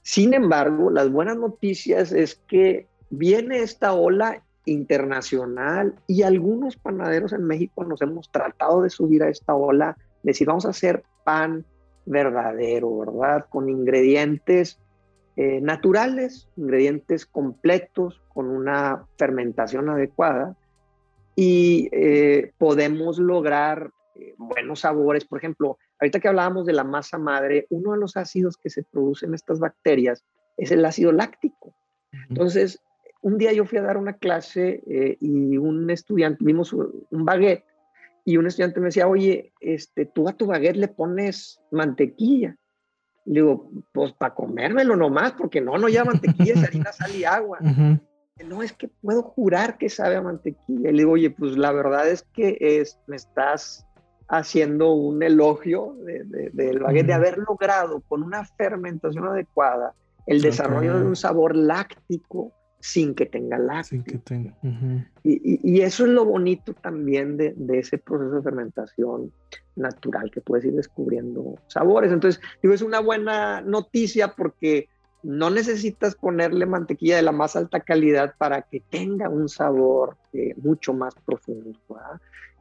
[0.03, 7.45] Sin embargo, las buenas noticias es que viene esta ola internacional y algunos panaderos en
[7.45, 11.65] México nos hemos tratado de subir a esta ola, de decir, vamos a hacer pan
[12.07, 13.47] verdadero, ¿verdad?
[13.49, 14.81] Con ingredientes
[15.37, 20.57] eh, naturales, ingredientes completos, con una fermentación adecuada
[21.37, 25.25] y eh, podemos lograr eh, buenos sabores.
[25.25, 28.85] Por ejemplo, ahorita que hablábamos de la masa madre, uno de los ácidos que se
[28.85, 30.25] producen en estas bacterias
[30.57, 31.75] es el ácido láctico.
[32.29, 32.81] Entonces,
[33.23, 37.65] un día yo fui a dar una clase eh, y un estudiante, vimos un baguette
[38.25, 42.57] y un estudiante me decía, oye, este, tú a tu baguette le pones mantequilla.
[43.27, 47.25] Le digo, pues para comérmelo nomás, porque no, no lleva mantequilla, es harina, sal y
[47.25, 47.59] agua
[48.43, 50.91] no es que puedo jurar que sabe a mantequilla.
[50.91, 53.87] Y le digo, oye, pues la verdad es que es, me estás
[54.29, 59.95] haciendo un elogio del baguette, de haber logrado con una fermentación adecuada
[60.27, 62.53] el desarrollo de un sabor láctico
[62.85, 64.05] sin que tenga lácteo.
[64.05, 64.55] que tenga.
[65.23, 69.33] y, eso es lo bonito también de, de, ese proceso de fermentación
[69.75, 72.13] natural, que puedes ir descubriendo sabores.
[72.13, 74.91] Entonces, digo, es una buena noticia porque
[75.23, 80.55] no necesitas ponerle mantequilla de la más alta calidad para que tenga un sabor eh,
[80.59, 81.73] mucho más profundo,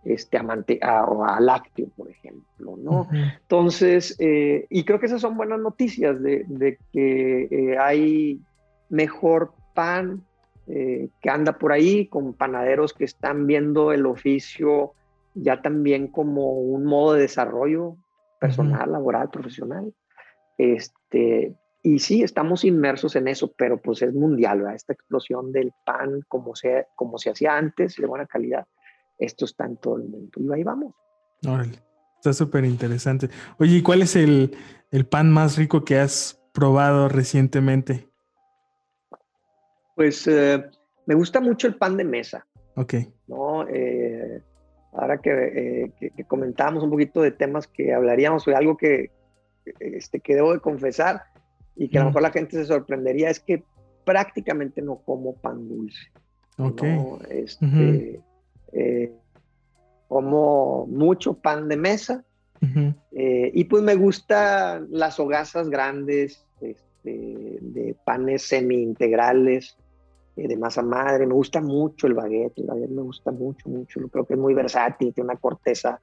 [0.05, 3.09] este, a, o a lácteo, por ejemplo, ¿no?
[3.11, 8.39] Entonces, eh, y creo que esas son buenas noticias de, que eh, hay
[8.87, 10.23] mejor pan
[10.65, 14.93] que anda por ahí, con panaderos que están viendo el oficio
[15.35, 17.97] ya también como un modo de desarrollo
[18.39, 19.93] personal, laboral, profesional.
[20.57, 24.75] Este, y sí, estamos inmersos en eso, pero pues es mundial, ¿verdad?
[24.75, 28.65] Esta explosión del pan como se, como se hacía antes, de buena calidad,
[29.17, 30.31] esto está en todo el mundo.
[30.35, 30.93] Y ahí vamos.
[31.45, 31.79] Órale,
[32.15, 33.29] está súper interesante.
[33.57, 34.55] Oye, ¿y cuál es el,
[35.09, 38.09] pan más rico que has probado recientemente?
[39.95, 40.63] Pues eh,
[41.05, 42.45] me gusta mucho el pan de mesa.
[42.75, 42.95] Ok.
[43.27, 43.67] ¿no?
[43.67, 44.41] Eh,
[44.93, 49.11] ahora que, que, comentábamos un poquito de temas que hablaríamos, de algo que,
[49.79, 51.23] este, que debo de confesar
[51.75, 53.63] y que a lo mejor la gente se sorprendería, es que
[54.05, 56.11] prácticamente no como pan dulce.
[56.57, 56.83] Ok.
[57.29, 58.21] Este,
[58.71, 59.11] eh,
[60.07, 62.23] como mucho pan de mesa
[63.11, 69.82] eh, y pues me gustan las hogazas grandes este, de panes semi-integrales eh,
[70.35, 71.25] de masa madre.
[71.25, 73.99] Me gusta mucho el baguette, el baguette me gusta mucho, mucho.
[74.09, 75.99] Creo que es muy versátil, tiene una corteza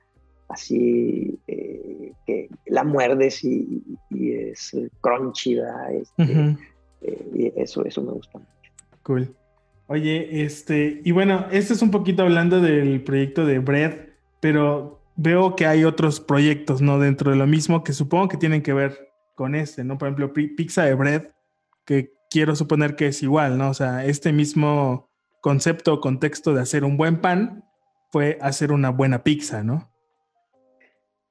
[0.49, 5.61] así que la muerdes y, es crunchy,
[5.93, 6.57] este,
[7.35, 8.51] y eso, eso me gusta mucho.
[9.03, 9.35] Cool.
[9.87, 14.09] Oye, este, y bueno, este es un poquito hablando del proyecto de Bread,
[14.40, 16.99] pero veo que hay otros proyectos, ¿no?
[16.99, 19.99] Dentro de lo mismo que supongo que tienen que ver con este, ¿no?
[19.99, 21.29] Por ejemplo, Pizza de Bread,
[21.85, 23.71] que quiero suponer que es igual, ¿no?
[23.71, 27.64] O sea, este mismo concepto o contexto de hacer un buen pan
[28.11, 29.90] fue hacer una buena pizza, ¿no?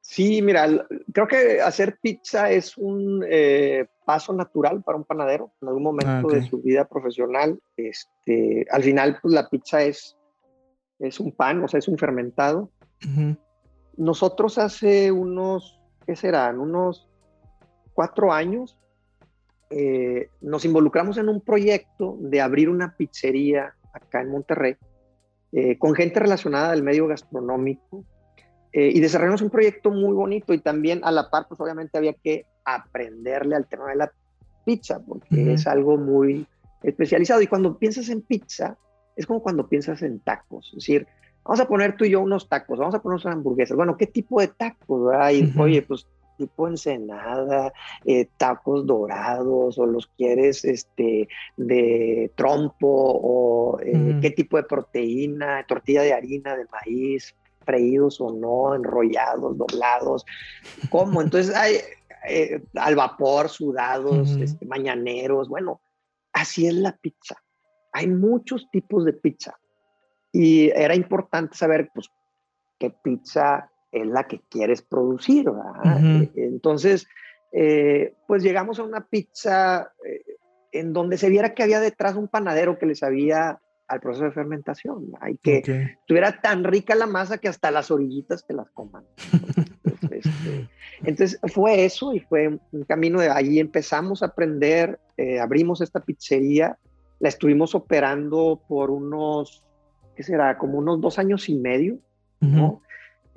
[0.01, 0.67] Sí, mira,
[1.13, 6.27] creo que hacer pizza es un eh, paso natural para un panadero en algún momento
[6.29, 7.59] ah, de su vida profesional.
[7.77, 10.17] Este, al final, pues la pizza es,
[10.97, 12.71] es un pan, o sea, es un fermentado.
[13.97, 16.59] Nosotros hace unos, ¿qué serán?
[16.59, 17.07] Unos
[17.93, 18.79] cuatro años
[19.69, 24.75] eh, nos involucramos en un proyecto de abrir una pizzería acá en Monterrey
[25.51, 28.03] eh, con gente relacionada del medio gastronómico
[28.71, 32.13] eh, y desarrollamos un proyecto muy bonito y también a la par, pues obviamente había
[32.13, 34.11] que aprenderle al tema de la
[34.63, 36.45] pizza, porque es algo muy
[36.83, 37.41] especializado.
[37.41, 38.77] Y cuando piensas en pizza,
[39.15, 40.67] es como cuando piensas en tacos.
[40.67, 41.07] Es decir,
[41.43, 43.75] vamos a poner tú y yo unos tacos, vamos a poner unas hamburguesas.
[43.75, 45.11] Bueno, ¿qué tipo de tacos?
[45.15, 46.05] hay Oye, pues
[46.39, 47.71] tipo ensenada,
[48.05, 55.65] eh, tacos dorados, o los quieres este, de trompo, o eh, qué tipo de proteína,
[55.67, 60.25] tortilla de harina, de maíz, freídos o no, enrollados, doblados,
[60.89, 61.21] ¿cómo?
[61.21, 61.75] Entonces hay
[62.27, 65.81] eh, al vapor, sudados, este, mañaneros, bueno,
[66.31, 67.35] así es la pizza.
[67.91, 69.59] Hay muchos tipos de pizza
[70.31, 72.07] y era importante saber, pues,
[72.79, 75.47] qué pizza es la que quieres producir,
[75.85, 77.07] e, Entonces,
[77.51, 80.23] eh, pues llegamos a una pizza eh,
[80.71, 84.31] en donde se viera que había detrás un panadero que les había al proceso de
[84.31, 85.13] fermentación.
[85.19, 89.03] Hay que tuviera tan rica la masa que hasta las orillitas te las coman.
[90.11, 90.69] Este,
[91.03, 96.01] entonces, fue eso y fue un camino de allí empezamos a aprender, eh, abrimos esta
[96.01, 96.77] pizzería,
[97.19, 99.63] la estuvimos operando por unos,
[100.15, 100.57] ¿qué será?
[100.57, 101.99] Como unos dos años y medio,
[102.41, 102.81] ¿no?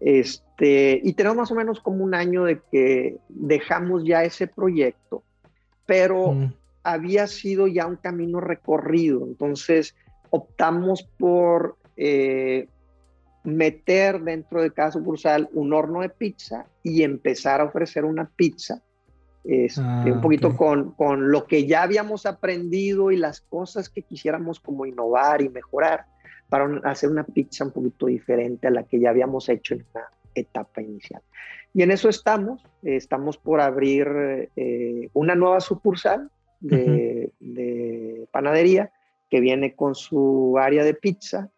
[0.04, 5.22] Este, y tenemos más o menos como un año de que dejamos ya ese proyecto,
[5.86, 6.34] pero
[6.82, 9.24] había sido ya un camino recorrido.
[9.24, 9.94] Entonces,
[10.30, 12.66] optamos por eh,
[13.44, 18.82] meter dentro de cada sucursal un horno de pizza y empezar a ofrecer una pizza.
[19.44, 24.02] Este, ah, un poquito con, con, lo que ya habíamos aprendido y las cosas que
[24.02, 26.06] quisiéramos como innovar y mejorar
[26.52, 30.04] para hacer una pizza un poquito diferente a la que ya habíamos hecho en una
[30.34, 31.22] etapa inicial.
[31.72, 38.92] Y en eso estamos, estamos por abrir eh, una nueva sucursal de, de panadería
[39.30, 41.50] que viene con su área de pizza.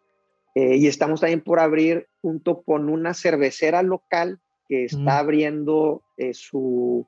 [0.55, 5.09] Eh, y estamos también por abrir junto con una cervecera local que está mm.
[5.09, 7.05] abriendo eh, su,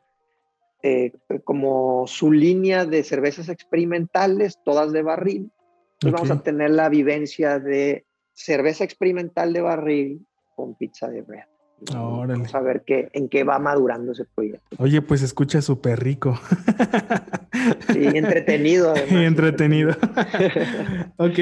[0.83, 1.13] eh,
[1.45, 5.53] como su línea de cervezas experimentales, todas de barril.
[6.01, 11.45] Entonces vamos a tener la vivencia de cerveza experimental de barril con pizza de bread.
[11.93, 14.77] Vamos a ver qué, en qué va madurando ese proyecto.
[14.79, 16.39] Oye, pues escucha súper rico.
[17.93, 18.95] Sí, entretenido.
[19.11, 19.91] entretenido.
[21.17, 21.39] ok.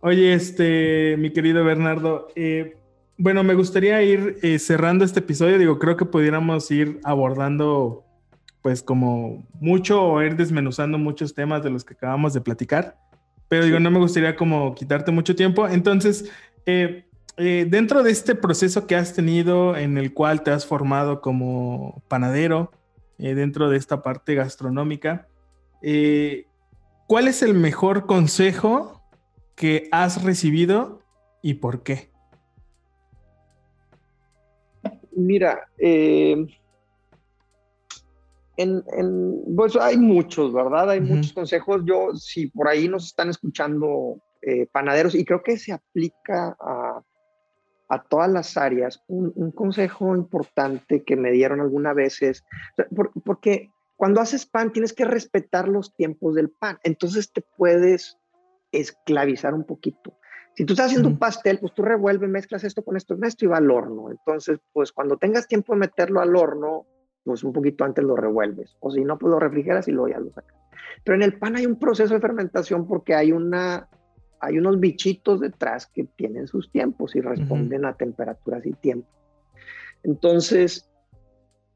[0.00, 2.76] Oye, este, mi querido Bernardo, eh,
[3.18, 5.58] bueno, me gustaría ir eh, cerrando este episodio.
[5.58, 8.04] Digo, creo que pudiéramos ir abordando,
[8.62, 12.96] pues, como mucho o ir desmenuzando muchos temas de los que acabamos de platicar.
[13.50, 15.66] Pero digo, no me gustaría como quitarte mucho tiempo.
[15.68, 16.30] Entonces,
[16.66, 17.04] eh,
[17.36, 22.00] eh, dentro de este proceso que has tenido en el cual te has formado como
[22.06, 22.70] panadero,
[23.18, 25.26] eh, dentro de esta parte gastronómica,
[25.82, 26.44] eh,
[27.08, 29.02] ¿cuál es el mejor consejo
[29.56, 31.02] que has recibido
[31.42, 32.10] y por qué?
[35.10, 35.66] Mira,
[38.60, 40.90] en, pues hay muchos, ¿verdad?
[40.90, 41.82] Hay muchos consejos.
[41.84, 44.20] Yo, si por ahí nos están escuchando
[44.72, 47.02] panaderos, y creo que se aplica a
[47.90, 52.44] a todas las áreas, un, consejo importante que me dieron algunas veces,
[53.24, 58.16] porque cuando haces pan tienes que respetar los tiempos del pan, entonces te puedes
[58.70, 60.16] esclavizar un poquito.
[60.54, 63.44] Si tú estás haciendo un pastel, pues tú revuelves, mezclas esto con esto, con esto
[63.44, 64.10] y va al horno.
[64.10, 66.86] Entonces, pues cuando tengas tiempo de meterlo al horno,
[67.24, 68.76] pues un poquito antes lo revuelves.
[68.80, 70.56] O si no, pues lo refrigeras y luego ya lo sacas.
[71.04, 73.88] Pero en el pan hay un proceso de fermentación porque hay, una,
[74.40, 79.08] hay unos bichitos detrás que tienen sus tiempos y responden a temperaturas y tiempo.
[80.02, 80.90] Entonces,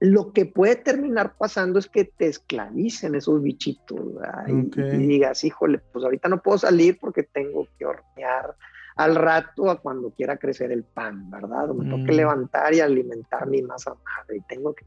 [0.00, 4.00] lo que puede terminar pasando es que te esclavicen esos bichitos
[4.46, 8.54] y, digas, híjole, pues ahorita no puedo salir porque tengo que hornear
[8.96, 11.68] al rato a cuando quiera crecer el pan, ¿verdad?
[11.68, 12.16] me tengo que mm.
[12.16, 14.84] levantar y alimentar mi masa madre y tengo que...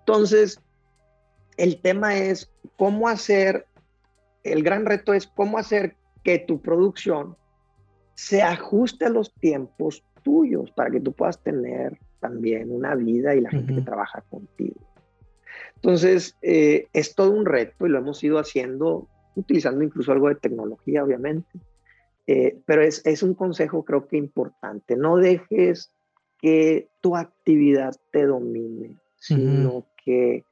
[0.00, 0.60] Entonces,
[1.56, 3.66] el tema es cómo hacer,
[4.42, 7.36] el gran reto es cómo hacer que tu producción
[8.14, 13.40] se ajuste a los tiempos tuyos para que tú puedas tener también una vida y
[13.40, 14.80] la gente que trabaja contigo.
[15.76, 20.36] Entonces, eh, es todo un reto y lo hemos ido haciendo utilizando incluso algo de
[20.36, 21.58] tecnología, obviamente.
[22.26, 24.96] Eh, pero es, es, un consejo creo que importante.
[24.96, 25.92] No dejes
[26.38, 30.44] que tu actividad te domine, sino que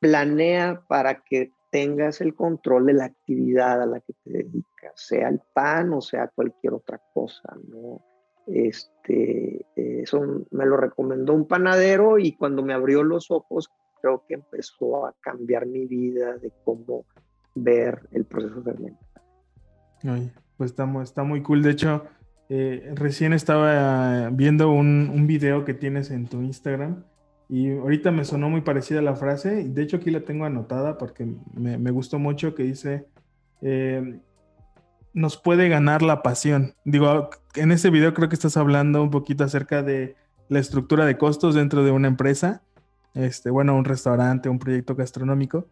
[0.00, 5.28] planea para que tengas el control de la actividad a la que te dedicas, sea
[5.28, 8.00] el pan o sea cualquier otra cosa, ¿no?
[8.46, 13.70] Este, eso me lo recomendó un panadero y cuando me abrió los ojos,
[14.00, 17.04] creo que empezó a cambiar mi vida de cómo
[17.54, 20.32] ver el proceso fermental.
[20.56, 21.62] pues está, está muy cool.
[21.62, 22.04] De hecho,
[22.50, 27.04] eh, recién estaba viendo un, un, video que tienes en tu Instagram
[27.54, 29.62] y ahorita me sonó muy parecida la frase.
[29.62, 33.06] De hecho, aquí la tengo anotada porque me, me gustó mucho que dice,
[33.62, 34.18] eh,
[35.12, 36.74] nos puede ganar la pasión.
[36.84, 40.16] Digo, en ese video creo que estás hablando un poquito acerca de
[40.48, 42.62] la estructura de costos dentro de una empresa,
[43.14, 45.68] este, bueno, un restaurante, un proyecto gastronómico.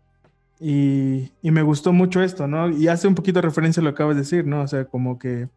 [0.61, 2.71] Y, y, me gustó mucho esto, ¿no?
[2.71, 4.61] Y hace un poquito referencia a lo que acabas de decir, ¿no?
[4.61, 5.49] O sea, como que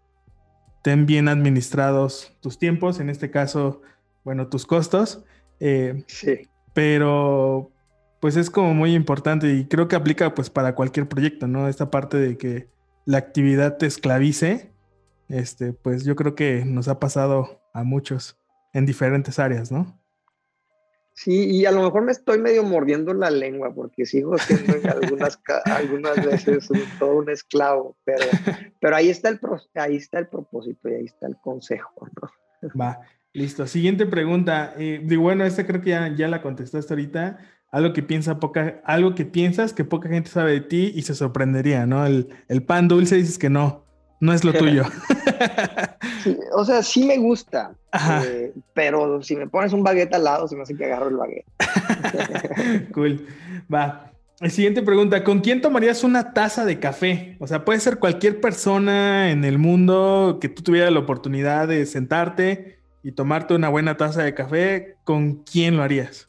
[0.81, 3.83] ten bien administrados tus tiempos, en este caso,
[4.23, 5.23] bueno, tus costos.
[5.59, 6.47] Eh, sí.
[6.73, 7.71] Pero,
[8.19, 11.67] pues es como muy importante y creo que aplica pues para cualquier proyecto, ¿no?
[11.67, 12.69] Esta parte de que
[13.05, 14.71] la actividad te esclavice,
[15.29, 18.37] este, pues yo creo que nos ha pasado a muchos
[18.73, 19.99] en diferentes áreas, ¿no?
[21.13, 25.39] Sí, y a lo mejor me estoy medio mordiendo la lengua porque sigo siendo algunas,
[25.65, 26.67] algunas veces
[26.99, 28.25] todo un esclavo, pero,
[28.81, 29.39] pero ahí, está el,
[29.75, 32.69] ahí está el propósito y ahí está el consejo, ¿no?
[32.77, 32.99] Va,
[33.35, 33.67] listo.
[33.67, 34.73] Siguiente pregunta.
[34.77, 37.37] Eh, digo, bueno, esta creo que ya, ya la contestaste ahorita
[37.75, 41.13] algo que piensa poca, algo que piensas que poca gente sabe de ti y se
[41.13, 42.05] sorprendería, ¿no?
[42.05, 43.83] El, pan dulce dices que no,
[44.21, 44.85] no es lo tuyo.
[46.55, 47.75] o sea, sí me gusta,
[48.23, 51.17] eh, pero si me pones un baguette al lado, se me hace que agarro el
[51.17, 52.91] baguette.
[52.93, 53.27] cool.
[53.73, 54.09] Va.
[54.49, 57.35] Siguiente pregunta, ¿con quién tomarías una taza de café?
[57.39, 61.85] O sea, puede ser cualquier persona en el mundo que tú tuvieras la oportunidad de
[61.85, 62.74] sentarte
[63.05, 66.27] y tomarte una buena taza de café, ¿con quién lo harías?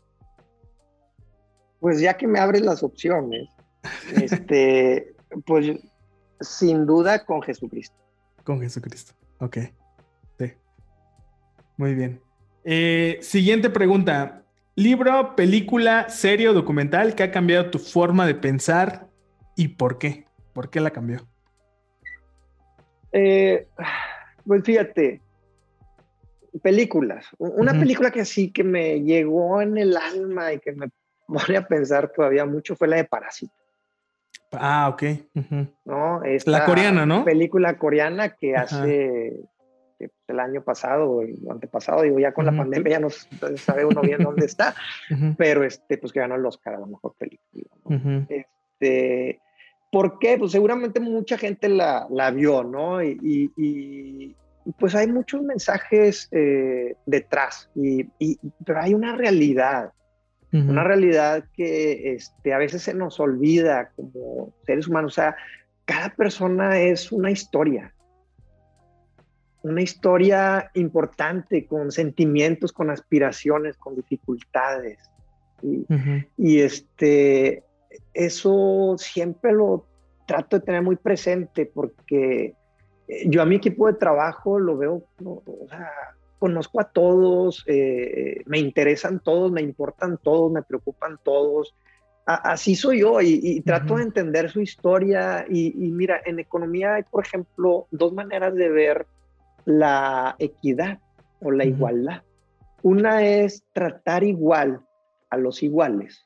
[1.81, 3.49] Pues ya que me abres las opciones,
[4.15, 5.15] este,
[5.47, 5.71] pues
[6.39, 7.97] sin duda con Jesucristo.
[8.45, 9.57] Con Jesucristo, ok.
[10.39, 10.53] Sí.
[11.79, 12.21] Muy bien.
[12.63, 14.43] Eh, siguiente pregunta.
[14.75, 19.09] Libro, película, serie o documental que ha cambiado tu forma de pensar
[19.57, 20.27] y por qué.
[20.53, 21.27] ¿Por qué la cambió?
[23.13, 23.67] Eh,
[24.45, 25.23] pues fíjate,
[26.63, 27.27] películas.
[27.39, 30.89] Una película que sí que me llegó en el alma y que me
[31.29, 33.55] voy a pensar todavía mucho fue la de Parásito.
[34.53, 35.03] Ah, ok.
[35.85, 36.21] ¿No?
[36.47, 37.25] la coreana, ¿no?
[37.25, 39.33] Película coreana que hace
[39.99, 43.09] pues, el año pasado o el antepasado, digo, ya con la pandemia ya no
[43.57, 44.75] sabe uno bien dónde está,
[45.39, 47.65] pero este, pues que ganó el Oscar a la mejor película.
[48.29, 49.41] este,
[49.91, 50.37] ¿Por qué?
[50.37, 53.03] Pues seguramente mucha gente la, la vio, ¿no?
[53.03, 54.37] Y, y,
[54.73, 58.05] pues hay muchos mensajes eh, detrás, y,
[58.65, 59.93] pero hay una realidad.
[60.53, 65.13] Una realidad que este, a veces se nos olvida como seres humanos.
[65.13, 65.37] O sea,
[65.85, 67.95] cada persona es una historia.
[69.63, 75.11] Una historia importante, con sentimientos, con aspiraciones, con dificultades.
[76.37, 77.65] Y, este,
[78.15, 79.87] eso siempre lo
[80.27, 82.55] trato de tener muy presente porque
[83.27, 85.91] yo a mi equipo de trabajo lo veo, o sea,
[86.39, 91.75] conozco a todos, eh, me interesan todos, me importan todos, me preocupan todos.
[92.25, 95.47] así soy yo y, trato de entender su historia.
[95.49, 99.07] Y, mira, en economía hay, por ejemplo, dos maneras de ver
[99.65, 100.99] la equidad
[101.41, 102.23] o la igualdad.
[102.83, 104.81] Una es tratar igual
[105.31, 106.23] a los iguales.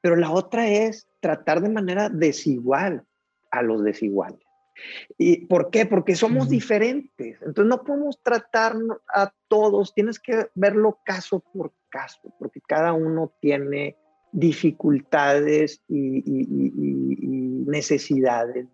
[0.00, 3.04] pero la otra es tratar de manera desigual
[3.52, 4.51] a los desiguales.
[5.18, 5.86] ¿Y por qué?
[5.86, 7.40] Porque somos diferentes.
[7.42, 8.76] Entonces no podemos tratar
[9.14, 13.96] a todos, tienes que verlo caso por caso, porque cada uno tiene
[14.32, 16.22] dificultades y,
[17.66, 18.66] necesidades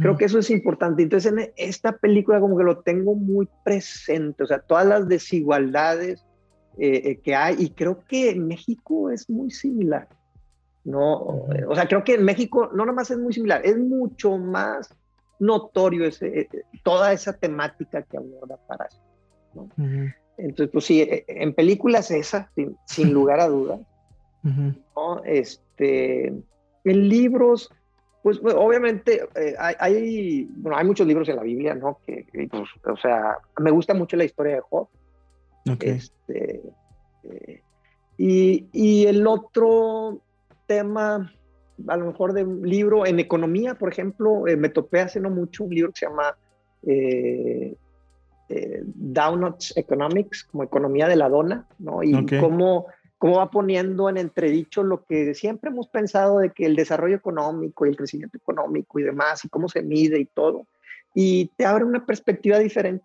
[0.00, 1.02] Creo que eso es importante.
[1.02, 6.24] Entonces en esta película como que lo tengo muy presente, o sea, todas las desigualdades
[6.78, 10.08] eh, eh, que hay y creo que México es muy similar.
[10.88, 11.18] No,
[11.68, 14.88] o sea, creo que en México no nomás es muy similar, es mucho más
[15.38, 16.48] notorio ese, eh,
[16.82, 19.68] toda esa temática que aborda para eso.
[20.38, 22.50] Entonces, pues sí, eh, en películas esa,
[22.86, 23.80] sin, lugar a dudas.
[24.42, 25.22] ¿no?
[25.24, 27.70] Este, en libros,
[28.22, 31.98] pues, pues obviamente eh, hay, bueno, hay muchos libros en la Biblia, ¿no?
[32.06, 34.88] Que, pues, o sea, me gusta mucho la historia de Job.
[35.80, 36.62] Este,
[38.16, 40.22] y, y, el otro
[40.68, 41.32] tema,
[41.88, 45.30] a lo mejor de un libro en economía, por ejemplo, eh, me topé hace no
[45.30, 46.36] mucho un libro que se llama
[46.86, 47.74] eh,
[48.48, 52.02] eh Donuts Economics, como economía de la dona, ¿no?
[52.02, 52.86] Y cómo,
[53.18, 57.84] cómo va poniendo en entredicho lo que siempre hemos pensado de que el desarrollo económico
[57.86, 60.66] y el crecimiento económico y demás, y cómo se mide y todo.
[61.14, 63.04] Y te abre una perspectiva diferente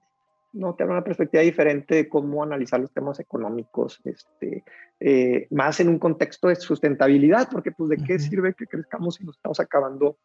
[0.54, 4.64] no tener una perspectiva diferente de cómo analizar los temas económicos, este,
[5.00, 9.26] eh, más en un contexto de sustentabilidad, porque pues de qué sirve que crezcamos si
[9.26, 10.18] nos estamos acabando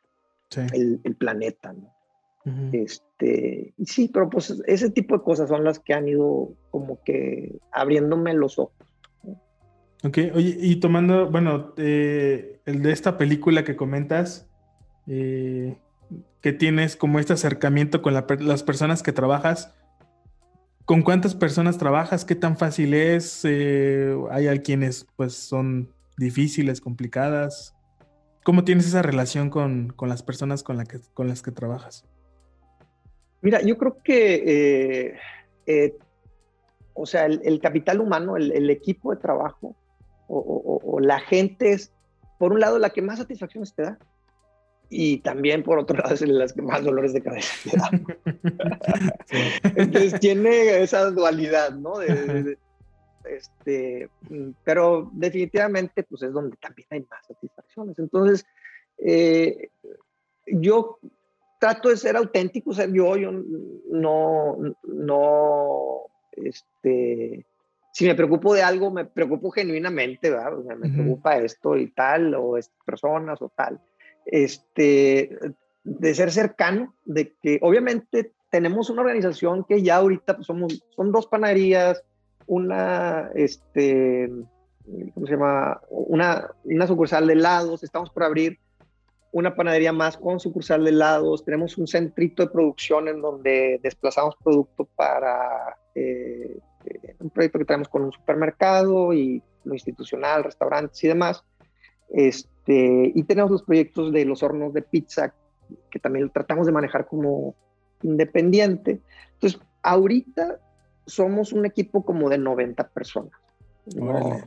[0.72, 1.92] el, planeta, ¿no?
[2.72, 7.02] este, y sí, pero pues ese tipo de cosas son las que han ido como
[7.02, 8.74] que abriéndome los ojos.
[10.04, 14.48] Ok, oye, y tomando, bueno, eh, el de esta película que comentas,
[15.08, 15.76] eh,
[16.40, 19.74] que tienes como este acercamiento con las personas que trabajas,
[20.88, 22.24] ¿Con cuántas personas trabajas?
[22.24, 23.42] ¿Qué tan fácil es?
[23.44, 27.74] Eh, ¿Hay quienes pues son difíciles, complicadas?
[28.42, 32.06] ¿Cómo tienes esa relación con, las personas con, la que, con las que trabajas?
[33.42, 35.18] Mira, yo creo que, eh,
[35.66, 35.98] eh,
[36.94, 39.76] o sea, el, capital humano, el, equipo de trabajo
[40.26, 41.92] o, o, la gente es,
[42.38, 43.98] por un lado, la que más satisfacciones te da
[44.90, 47.52] y también por otro lado es las que más dolores de cabeza
[49.76, 52.00] Entonces tiene esa dualidad, ¿no?
[53.24, 54.08] este,
[54.64, 57.98] pero definitivamente pues es donde también hay más satisfacciones.
[57.98, 58.46] Entonces,
[58.96, 59.68] eh,
[60.46, 60.98] yo
[61.60, 63.30] trato de ser auténtico, o sea, yo, yo
[63.90, 67.44] no, no, este,
[67.92, 70.56] si me preocupo de algo, me preocupo genuinamente, ¿verdad?
[70.78, 73.78] me preocupa esto y tal, o estas personas o tal
[74.28, 75.36] este,
[75.84, 81.12] de ser cercano, de que obviamente tenemos una organización que ya ahorita pues, somos, son
[81.12, 82.02] dos panaderías,
[82.46, 84.30] una, este,
[85.14, 85.80] ¿cómo se llama?
[85.90, 88.58] Una, una sucursal de helados, estamos por abrir
[89.32, 94.36] una panadería más con sucursal de helados, tenemos un centrito de producción en donde desplazamos
[94.42, 96.58] producto para eh,
[97.18, 101.44] un proyecto que tenemos con un supermercado y lo institucional, restaurantes y demás.
[102.10, 105.32] Este, y tenemos los proyectos de los hornos de pizza,
[105.90, 107.54] que también tratamos de manejar como
[108.02, 109.00] independiente.
[109.34, 110.60] Entonces, ahorita
[111.06, 113.32] somos un equipo como de 90 personas.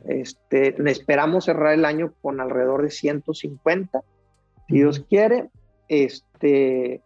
[0.04, 4.02] Este, esperamos cerrar el año con alrededor de 150,
[4.68, 5.50] si Dios quiere.
[5.88, 7.02] Este,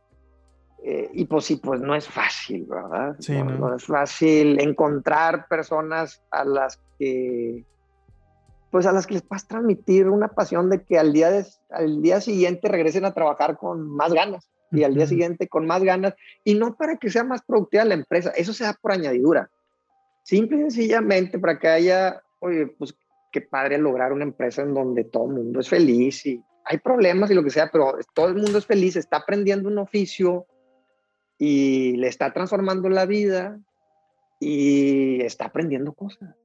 [0.84, 3.16] eh, y pues sí, pues no es fácil, ¿verdad?
[3.58, 7.64] no, es fácil encontrar personas a las que
[8.76, 11.30] pues a las que les puedas transmitir una pasión de que al día,
[11.70, 15.82] al día siguiente regresen a trabajar con más ganas y al día siguiente con más
[15.82, 16.12] ganas
[16.44, 19.48] y no para que sea más productiva la empresa, eso se da por añadidura.
[20.24, 22.94] Simple y sencillamente para que haya, oye, pues
[23.32, 27.30] qué padre lograr una empresa en donde todo el mundo es feliz y hay problemas
[27.30, 30.44] y lo que sea, pero todo el mundo es feliz, está aprendiendo un oficio
[31.38, 33.58] y le está transformando la vida
[34.38, 36.36] y está aprendiendo cosas.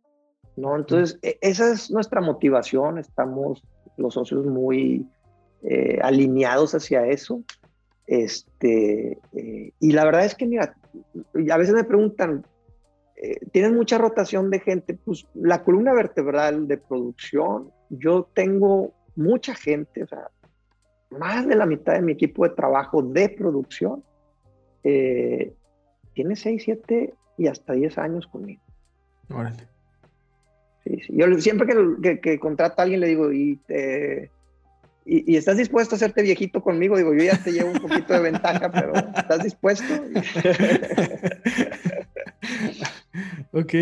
[0.55, 0.75] ¿No?
[0.75, 3.63] Entonces, e, esa es nuestra motivación, estamos
[3.97, 5.07] los socios muy
[5.63, 7.43] eh, alineados hacia eso.
[8.07, 10.75] Este, eh, y la verdad es que, mira,
[11.51, 12.45] a veces me preguntan,
[13.15, 14.97] eh, ¿tienen mucha rotación de gente?
[15.05, 20.29] Pues la columna vertebral de producción, yo tengo mucha gente, o sea,
[21.11, 24.03] más de la mitad de mi equipo de trabajo de producción
[24.81, 28.61] tiene 6, 7 y hasta 10 años conmigo.
[29.29, 29.67] Órale.
[31.09, 31.67] Yo siempre
[32.01, 33.59] que, que, contrato a alguien le digo, ¿y,
[35.05, 36.97] y, estás dispuesto a hacerte viejito conmigo?
[36.97, 39.93] Digo, yo ya te llevo un poquito de ventaja, pero ¿estás dispuesto?
[43.53, 43.73] Ok.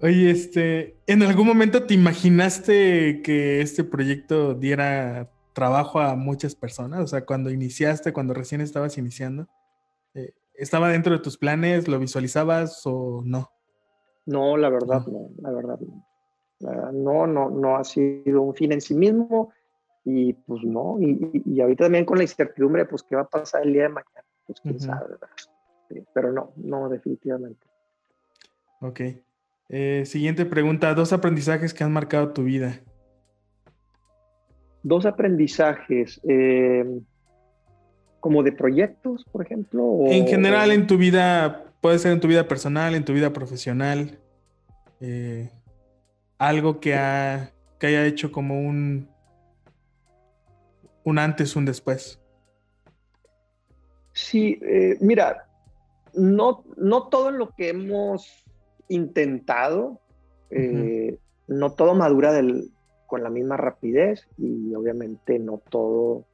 [0.00, 7.00] Oye, este, ¿en algún momento te imaginaste que este proyecto diera trabajo a muchas personas?
[7.00, 9.46] O sea, cuando iniciaste, cuando recién estabas iniciando,
[10.14, 11.86] eh, ¿estaba dentro de tus planes?
[11.86, 13.50] ¿Lo visualizabas o no?
[14.26, 16.03] No, la verdad no, la verdad no.
[16.92, 19.52] No, no, no ha sido un fin en sí mismo
[20.04, 23.72] y pues no, y, ahorita también con la incertidumbre, pues qué va a pasar el
[23.72, 25.16] día de mañana, pues quién sabe,
[26.12, 27.66] pero no, no, definitivamente.
[28.80, 29.00] Ok.
[29.70, 32.80] Eh, siguiente pregunta, dos aprendizajes que han marcado tu vida.
[34.82, 37.00] Dos aprendizajes, eh,
[38.20, 40.00] como de proyectos, por ejemplo.
[40.06, 44.18] en general, en tu vida, puede ser en tu vida personal, en tu vida profesional.
[45.00, 45.50] Eh,
[46.48, 49.08] algo que, ha, que haya hecho como un,
[51.04, 52.20] un antes, un después.
[54.12, 54.60] Sí,
[55.00, 55.48] mira,
[56.14, 58.44] no, no todo lo que hemos
[58.88, 60.00] intentado,
[60.50, 61.18] eh,
[61.48, 62.32] no todo madura
[63.06, 66.24] con la misma rapidez y obviamente no todo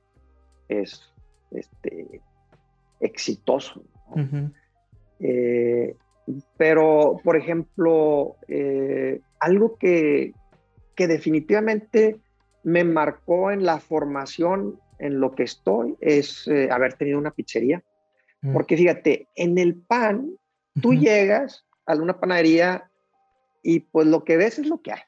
[0.68, 1.12] es
[1.50, 2.20] este,
[3.00, 3.82] exitoso.
[5.18, 5.96] Eh,
[6.56, 10.32] pero, por ejemplo, eh, algo que,
[10.94, 12.20] que definitivamente
[12.62, 17.82] me marcó en la formación en lo que estoy es haber tenido una pizzería.
[18.52, 20.30] Porque fíjate, en el pan,
[20.80, 22.90] tú llegas a una panadería
[23.62, 25.00] y pues lo que ves es lo que hay.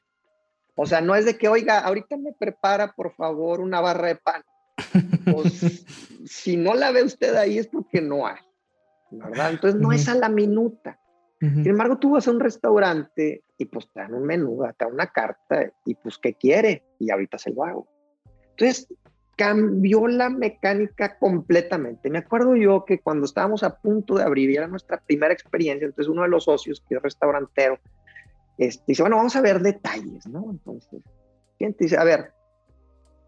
[0.75, 4.15] O sea, no es de que, oiga, ahorita me prepara por favor una barra de
[4.15, 4.43] pan.
[5.31, 5.85] Pues,
[6.25, 8.37] si no la ve usted ahí es porque no hay,
[9.11, 9.51] ¿verdad?
[9.51, 10.99] Entonces no es a la minuta.
[11.43, 14.93] Sin embargo, tú vas a un restaurante y pues te dan un menú, te dan
[14.93, 16.83] una carta y pues, ¿qué quiere?
[16.99, 17.87] Y ahorita se lo hago.
[18.51, 18.87] Entonces,
[19.35, 22.09] cambió la mecánica completamente.
[22.09, 25.85] Me acuerdo yo que cuando estábamos a punto de abrir, y era nuestra primera experiencia,
[25.85, 27.77] entonces uno de los socios, que es restaurantero,
[28.57, 30.49] este, dice, bueno, vamos a ver detalles, ¿no?
[30.49, 31.01] Entonces,
[31.57, 31.97] ¿quién te dice?
[31.97, 32.31] A ver,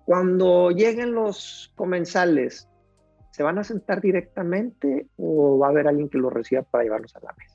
[0.06, 2.70] cuando lleguen los comensales,
[3.32, 7.16] ¿se van a sentar directamente o va a haber alguien que los reciba para llevarlos
[7.16, 7.55] a la mesa?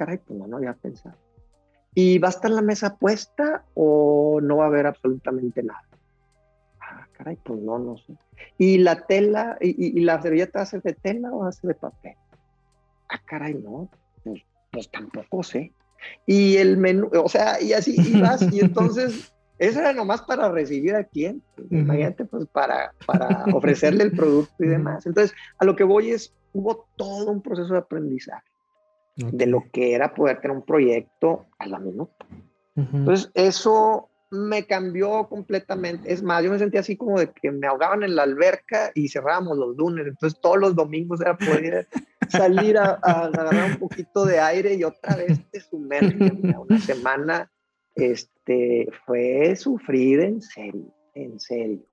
[0.00, 1.16] Ah, caray, pues no, no había pensado.
[1.94, 5.82] ¿Y va a estar la mesa puesta o no va a haber absolutamente nada?
[7.20, 8.14] caray, pues no, no sé.
[8.56, 12.14] ¿Y la tela, y, la servilleta hace de tela o hace de papel?
[13.08, 13.90] Ah, caray, no,
[14.24, 14.42] pues,
[14.72, 15.72] pues, tampoco sé.
[16.24, 20.94] Y el menú, o sea, y así ibas, y entonces, eso era nomás para recibir
[20.94, 25.04] a quién, imagínate, pues para, para ofrecerle el producto y demás.
[25.04, 28.49] Entonces, a lo que voy es, hubo todo un proceso de aprendizaje
[29.16, 32.26] de lo que era poder tener un proyecto a la minuta.
[32.74, 36.12] Entonces, eso me cambió completamente.
[36.12, 39.08] Es más, yo me sentía así como de que me ahogaban en la alberca y
[39.08, 40.06] cerrábamos los lunes.
[40.06, 41.88] Entonces todos los domingos era poder
[42.28, 46.56] salir a, agarrar un poquito de aire y otra vez te sumergirme.
[46.56, 47.50] Una semana
[47.96, 51.84] este, fue sufrir en serio, en serio.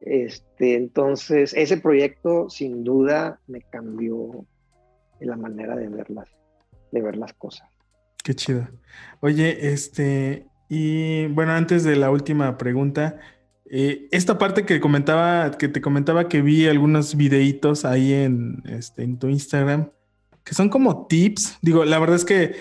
[0.00, 4.46] Este, entonces, ese proyecto sin duda me cambió
[5.26, 6.28] la manera de verlas,
[6.92, 7.68] de ver las cosas.
[8.22, 8.68] Qué chido.
[9.20, 13.18] Oye, este, y bueno, antes de la última pregunta,
[13.72, 19.04] eh, esta parte que comentaba, que te comentaba que vi algunos videitos ahí en, este,
[19.04, 19.90] en tu Instagram,
[20.44, 21.58] que son como tips.
[21.62, 22.56] Digo, la verdad es que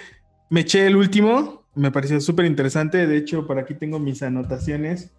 [0.50, 3.08] me eché el último, me pareció súper interesante.
[3.08, 5.12] De hecho, por aquí tengo mis anotaciones.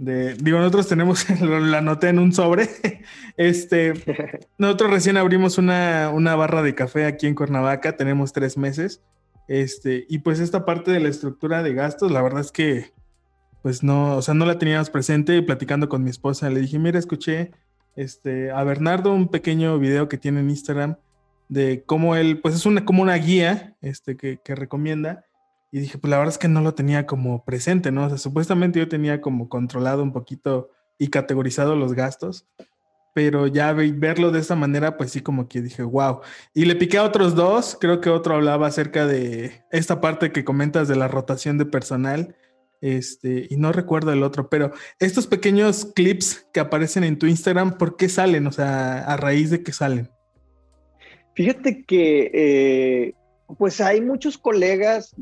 [0.00, 2.68] De, digo, nosotros tenemos, la anoté en un sobre.
[3.36, 3.94] Este,
[4.58, 9.02] nosotros recién abrimos una, una barra de café aquí en Cuernavaca, tenemos tres meses.
[9.46, 12.92] Este, y pues esta parte de la estructura de gastos, la verdad es que,
[13.62, 15.42] pues no, o sea, no la teníamos presente.
[15.42, 17.52] Platicando con mi esposa, le dije, mira, escuché
[17.94, 20.96] este, a Bernardo un pequeño video que tiene en Instagram
[21.48, 25.26] de cómo él, pues es una, como una guía este, que, que recomienda.
[25.72, 28.06] Y dije, pues la verdad es que no lo tenía como presente, ¿no?
[28.06, 32.46] O sea, supuestamente yo tenía como controlado un poquito y categorizado los gastos
[33.12, 36.20] pero ya verlo de esta manera, pues sí, como que dije, wow.
[36.54, 40.44] Y le piqué a otros dos, creo que otro hablaba acerca de esta parte que
[40.44, 42.36] comentas de la rotación de personal,
[42.80, 47.76] este, y no recuerdo el otro, pero estos pequeños clips que aparecen en tu Instagram,
[47.78, 48.46] ¿por qué salen?
[48.46, 50.08] O sea, a raíz de qué salen.
[51.34, 53.14] Fíjate que, eh,
[53.58, 55.14] pues hay muchos colegas,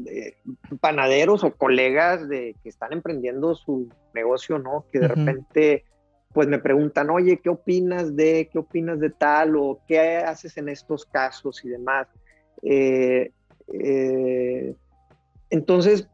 [0.81, 4.85] panaderos o colegas de, que están emprendiendo su negocio, ¿no?
[4.93, 5.85] Que de repente
[6.33, 10.69] pues me preguntan, oye, ¿qué opinas de, qué opinas de tal o qué haces en
[10.69, 12.07] estos casos y demás?
[12.63, 13.33] Eh,
[13.73, 14.75] eh,
[15.51, 16.09] entonces,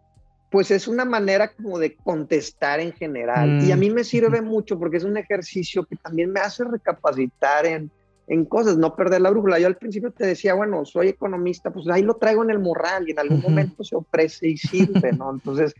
[0.50, 3.62] pues es una manera como de contestar en general.
[3.64, 6.64] Y a mí me mm, sirve mucho porque es un ejercicio que también me hace
[6.64, 7.90] recapacitar en,
[8.26, 9.58] en cosas, no perder la brújula.
[9.58, 13.06] Yo al principio te decía, bueno, soy economista, pues ahí lo traigo en el morral
[13.06, 15.30] y en algún momento se ofrece y sirve, ¿no?
[15.30, 15.74] Entonces,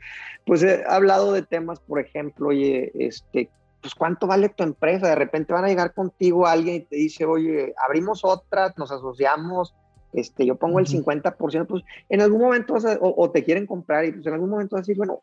[0.44, 3.48] pues he hablado de temas, por ejemplo, oye, este,
[3.80, 7.24] pues cuánto vale tu empresa, de repente van a llegar contigo alguien y te dice,
[7.24, 9.74] oye, abrimos otras, nos asociamos,
[10.12, 14.26] este, yo pongo el 50%, pues en algún momento, o, te quieren comprar y pues
[14.26, 15.22] en algún momento vas a decir, bueno,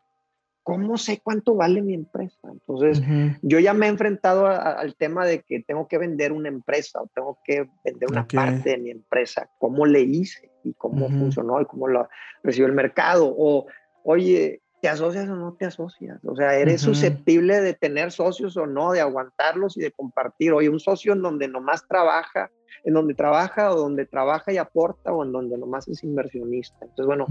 [0.62, 2.48] ¿cómo sé cuánto vale mi empresa?
[2.50, 3.02] Entonces,
[3.42, 7.08] yo ya me he enfrentado al tema de que tengo que vender una empresa o
[7.14, 11.66] tengo que vender una parte de mi empresa, cómo le hice y cómo funcionó y
[11.66, 12.08] cómo lo
[12.42, 13.34] recibió el mercado.
[13.36, 13.66] O,
[14.04, 16.24] oye, ¿te asocias o no te asocias?
[16.24, 20.52] O sea, ¿eres susceptible de tener socios o no, de aguantarlos y de compartir?
[20.52, 22.50] Oye, un socio en donde nomás trabaja
[22.84, 26.78] en donde trabaja o donde trabaja y aporta o en donde nomás es inversionista.
[26.82, 27.26] Entonces, bueno,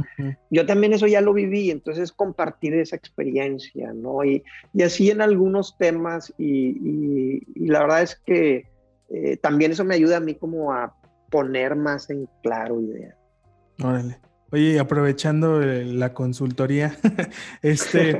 [0.50, 4.24] yo también eso ya lo viví, entonces compartir esa experiencia, ¿no?
[4.24, 8.68] Y, y así en algunos temas y, y, la verdad es que
[9.10, 10.96] eh, también eso me ayuda a mí como a
[11.30, 13.16] poner más en claro ideas.
[13.84, 14.20] Órale.
[14.52, 16.98] Oye, aprovechando eh, la consultoría,
[17.62, 18.18] este,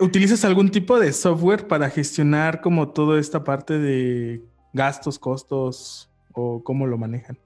[0.00, 6.62] ¿utilizas algún tipo de software para gestionar como toda esta parte de gastos, costos, o
[6.62, 7.38] cómo lo manejan?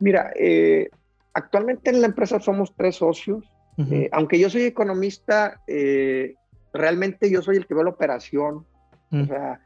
[0.00, 0.88] Mira, eh,
[1.34, 3.44] actualmente en la empresa somos tres socios.
[3.90, 6.34] Eh, aunque yo soy economista, eh,
[6.70, 8.66] realmente yo soy el que ve la operación.
[9.10, 9.26] O mm.
[9.26, 9.60] sea,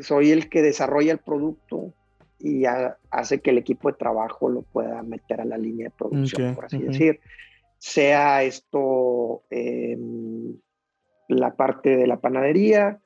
[0.00, 1.94] soy el que desarrolla el producto
[2.38, 2.64] y
[3.10, 6.66] hace que el equipo de trabajo lo pueda meter a la línea de producción, por
[6.66, 7.20] así decir.
[7.78, 9.44] Sea esto
[11.28, 13.00] la parte de la panadería,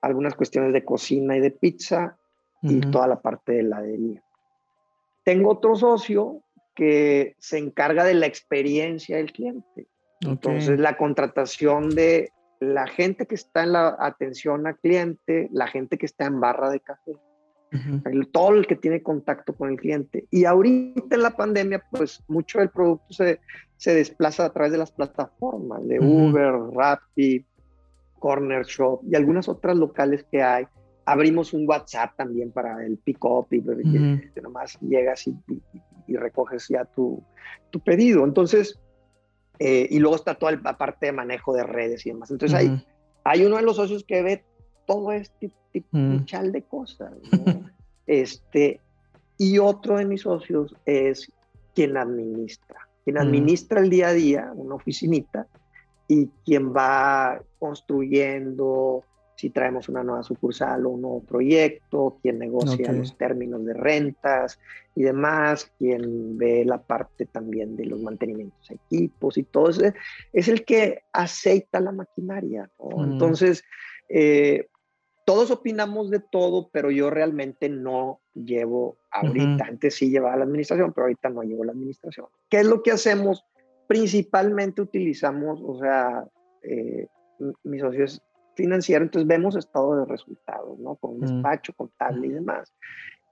[0.00, 2.18] algunas cuestiones de cocina y de pizza
[2.62, 4.22] y toda la parte de heladería.
[5.24, 6.42] Tengo otro socio
[6.74, 9.86] que se encarga de la experiencia del cliente.
[10.20, 15.98] Entonces, la contratación de la gente que está en la atención al cliente, la gente
[15.98, 17.12] que está en barra de café,
[18.30, 20.26] todo el que tiene contacto con el cliente.
[20.30, 23.40] Y ahorita en la pandemia, pues mucho del producto se,
[23.76, 27.44] se desplaza a través de las plataformas de Uber, Rappi,
[28.18, 30.66] Corner Shop y algunas otras locales que hay
[31.04, 33.60] abrimos un WhatsApp también para el pick-up y,
[34.40, 35.36] nomás llegas y,
[36.08, 37.22] recoges ya tu,
[37.70, 38.24] tu pedido.
[38.24, 38.78] Entonces,
[39.58, 42.30] eh, y luego está toda la parte de manejo de redes y demás.
[42.30, 42.84] Entonces, hay,
[43.24, 44.44] hay uno de los socios que ve
[44.86, 47.12] todo este tipo de cosas.
[48.06, 48.80] este,
[49.38, 51.30] y otro de mis socios es
[51.74, 52.88] quien administra.
[53.04, 55.46] Quien administra el día a día, una oficinita,
[56.06, 59.02] y quien va construyendo,
[59.42, 64.60] si traemos una nueva sucursal o un nuevo proyecto, quien negocia los términos de rentas
[64.94, 69.82] y demás, quien ve la parte también de los mantenimientos equipos y todo eso,
[70.32, 72.70] es el que aceita la maquinaria.
[72.78, 73.02] Mm.
[73.02, 73.64] Entonces,
[74.08, 74.68] eh,
[75.24, 80.92] todos opinamos de todo, pero yo realmente no llevo ahorita, antes sí llevaba la administración,
[80.92, 82.26] pero ahorita no llevo la administración.
[82.48, 83.44] ¿Qué es lo que hacemos?
[83.88, 86.28] Principalmente utilizamos, o sea,
[86.62, 87.08] eh,
[87.64, 88.22] mis socios
[88.54, 90.96] financiero, entonces vemos estado de resultados, ¿no?
[90.96, 91.20] Con un mm.
[91.20, 92.72] despacho contable y demás.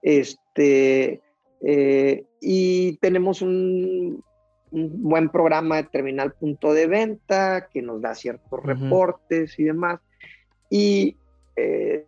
[0.01, 1.21] Este,
[1.61, 4.23] eh, y tenemos un,
[4.71, 9.99] buen programa de terminal punto de venta que nos da ciertos reportes y demás.
[10.69, 11.17] Y
[11.57, 12.05] eh,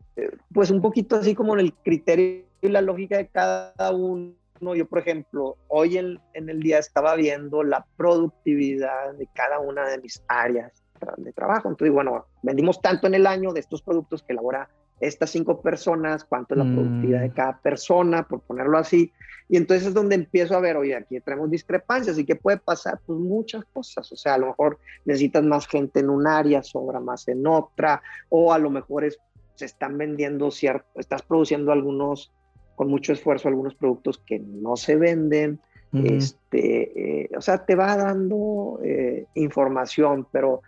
[0.53, 4.33] pues un poquito así como en el criterio y la lógica de cada uno.
[4.61, 9.89] Yo, por ejemplo, hoy en, en el día estaba viendo la productividad de cada una
[9.89, 10.82] de mis áreas
[11.17, 11.69] de trabajo.
[11.69, 16.23] Entonces, bueno, vendimos tanto en el año de estos productos que elabora estas cinco personas,
[16.23, 17.33] cuánto es la productividad de mm.
[17.33, 19.11] cada persona, por ponerlo así.
[19.49, 22.99] Y entonces es donde empiezo a ver, oye, aquí tenemos discrepancias y qué puede pasar,
[23.05, 24.09] pues muchas cosas.
[24.11, 28.01] O sea, a lo mejor necesitas más gente en un área, sobra más en otra,
[28.29, 29.19] o a lo mejor es,
[29.55, 32.31] se están vendiendo cierto, estás produciendo algunos,
[32.75, 35.59] con mucho esfuerzo, algunos productos que no se venden.
[35.93, 40.63] Este, eh, o sea, te va dando eh, información, pero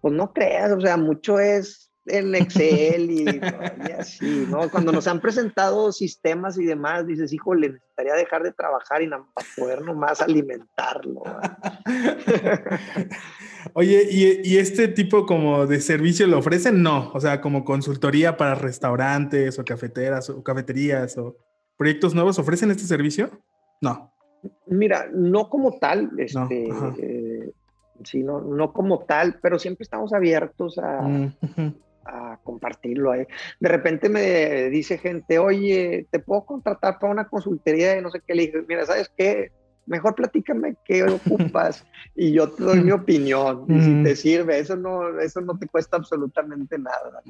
[0.00, 3.40] pues no creas, o sea, mucho es en Excel y,
[3.98, 4.70] así, ¿no?
[4.70, 9.24] Cuando nos han presentado sistemas y demás, dices, híjole, necesitaría dejar de trabajar y para
[9.56, 11.22] poder nomás alimentarlo.
[13.74, 16.82] Oye, ¿y, este tipo como de servicio lo ofrecen?
[16.82, 21.36] No, o sea, como consultoría para restaurantes o cafeteras o cafeterías o
[21.76, 23.30] proyectos nuevos, ¿ofrecen este servicio?
[23.80, 24.12] No.
[24.66, 26.68] Mira, no como tal, este,
[28.04, 31.32] sí, no, no como tal, pero siempre estamos abiertos a, mm,
[32.04, 33.12] a compartirlo.
[33.12, 33.26] ahí.
[33.60, 38.20] De repente me dice gente, oye, ¿te puedo contratar para una consultoría de no sé
[38.26, 38.34] qué?
[38.34, 39.52] Le dije, mira, ¿sabes qué?
[39.88, 41.84] mejor platícame qué ocupas
[42.14, 43.64] y yo te doy mi opinión.
[43.68, 47.22] Y si te sirve, eso no, eso no te cuesta absolutamente nada.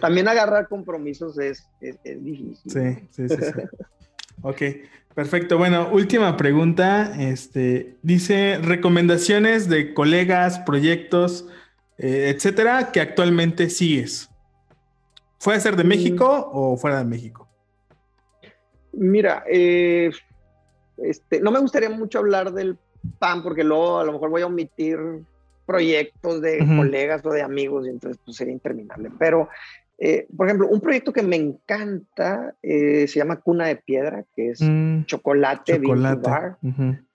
[0.00, 2.70] También agarrar compromisos es, es, difícil.
[2.70, 3.36] Sí, sí, sí.
[3.36, 3.52] sí.
[4.42, 4.62] ok,
[5.14, 5.58] perfecto.
[5.58, 7.12] Bueno, última pregunta.
[7.18, 11.46] Este, dice recomendaciones de colegas, proyectos,
[11.98, 14.30] eh, etcétera, que actualmente sigues.
[15.42, 15.88] ¿Puede ser de mm.
[15.88, 17.48] México o fuera de México?
[18.92, 20.10] Mira, eh,
[20.96, 22.76] este, no me gustaría mucho hablar del
[23.18, 24.98] PAN porque luego a lo mejor voy a omitir
[25.66, 29.10] proyectos de colegas o de amigos y entonces pues, sería interminable.
[29.18, 29.48] Pero,
[29.98, 34.50] eh, por ejemplo, un proyecto que me encanta eh, se llama Cuna de Piedra, que
[34.50, 36.30] es mm, chocolate, chocolate.
[36.30, 36.58] Bar,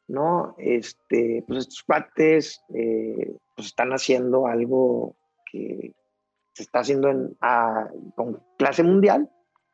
[0.07, 0.55] ¿no?
[0.57, 5.15] Este, pues estos cuates pues están haciendo algo
[5.49, 5.93] que
[6.53, 7.37] se está haciendo en,
[8.15, 9.29] con clase mundial,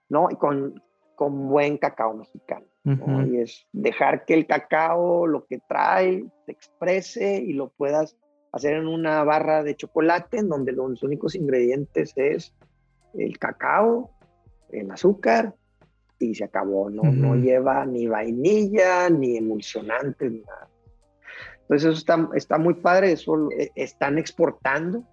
[0.08, 0.30] ¿no?
[0.30, 0.82] Y con,
[1.16, 2.66] con buen cacao mexicano.
[3.28, 8.18] Y es dejar que el cacao, lo que trae, se exprese y lo puedas
[8.52, 12.56] hacer en una barra de chocolate en donde los únicos ingredientes es
[13.14, 14.12] el cacao,
[14.72, 15.56] el azúcar
[16.20, 17.04] y se acabó, ¿no?
[17.04, 20.70] No lleva ni vainilla, ni emulsionantes, nada.
[21.62, 25.04] Entonces eso está, está muy padre, eso eh, están exportando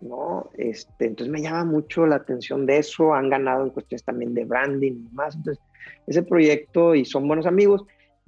[0.00, 0.50] ¿no?
[0.54, 4.44] Este, entonces me llama mucho la atención de eso, han ganado en cuestiones también de
[4.44, 5.62] branding y más, entonces
[6.06, 7.84] ese proyecto y son buenos amigos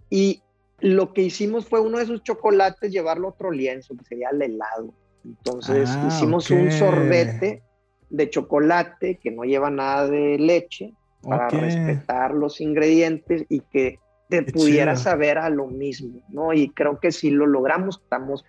[0.09, 0.43] y
[0.81, 4.43] lo que hicimos fue uno de esos chocolates llevarlo a otro lienzo, que sería el
[4.43, 4.93] helado.
[5.25, 7.63] Entonces ah, hicimos un sorbete
[8.11, 13.99] de chocolate que no lleva nada de leche para respetar los ingredientes y que
[14.29, 16.53] te pudiera saber a lo mismo, ¿no?
[16.53, 18.45] Y creo que si lo logramos, estamos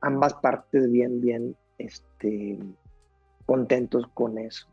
[0.00, 2.58] ambas partes bien, bien este,
[3.46, 4.66] contentos con eso.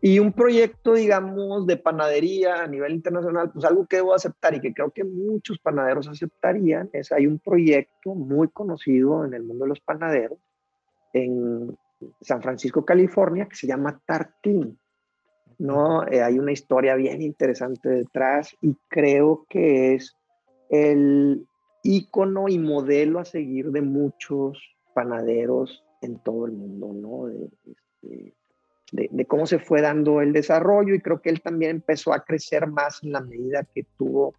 [0.00, 4.60] Y un proyecto, digamos, de panadería a nivel internacional, pues algo que debo aceptar y
[4.60, 9.64] que creo que muchos panaderos aceptarían, es hay un proyecto muy conocido en el mundo
[9.64, 10.38] de los panaderos
[11.12, 11.76] en
[12.20, 14.78] San Francisco, California, que se llama Tartín.
[15.58, 16.06] ¿no?
[16.06, 20.14] Eh, hay una historia bien interesante detrás y creo que es
[20.68, 21.46] el
[21.82, 24.58] icono y modelo a seguir de muchos
[24.94, 27.28] panaderos en todo el mundo, ¿no?
[27.28, 28.34] Este,
[28.92, 32.66] de, cómo se fue dando el desarrollo y creo que él también empezó a crecer
[32.66, 34.34] más en la medida que tuvo,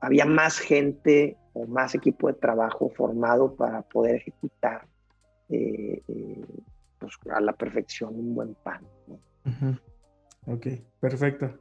[0.00, 4.86] había más gente o más equipo de trabajo formado para poder ejecutar
[5.52, 6.44] eh, eh,
[6.98, 8.82] pues, a la perfección un buen pan.
[10.46, 10.66] Ok,
[11.00, 11.58] perfecto.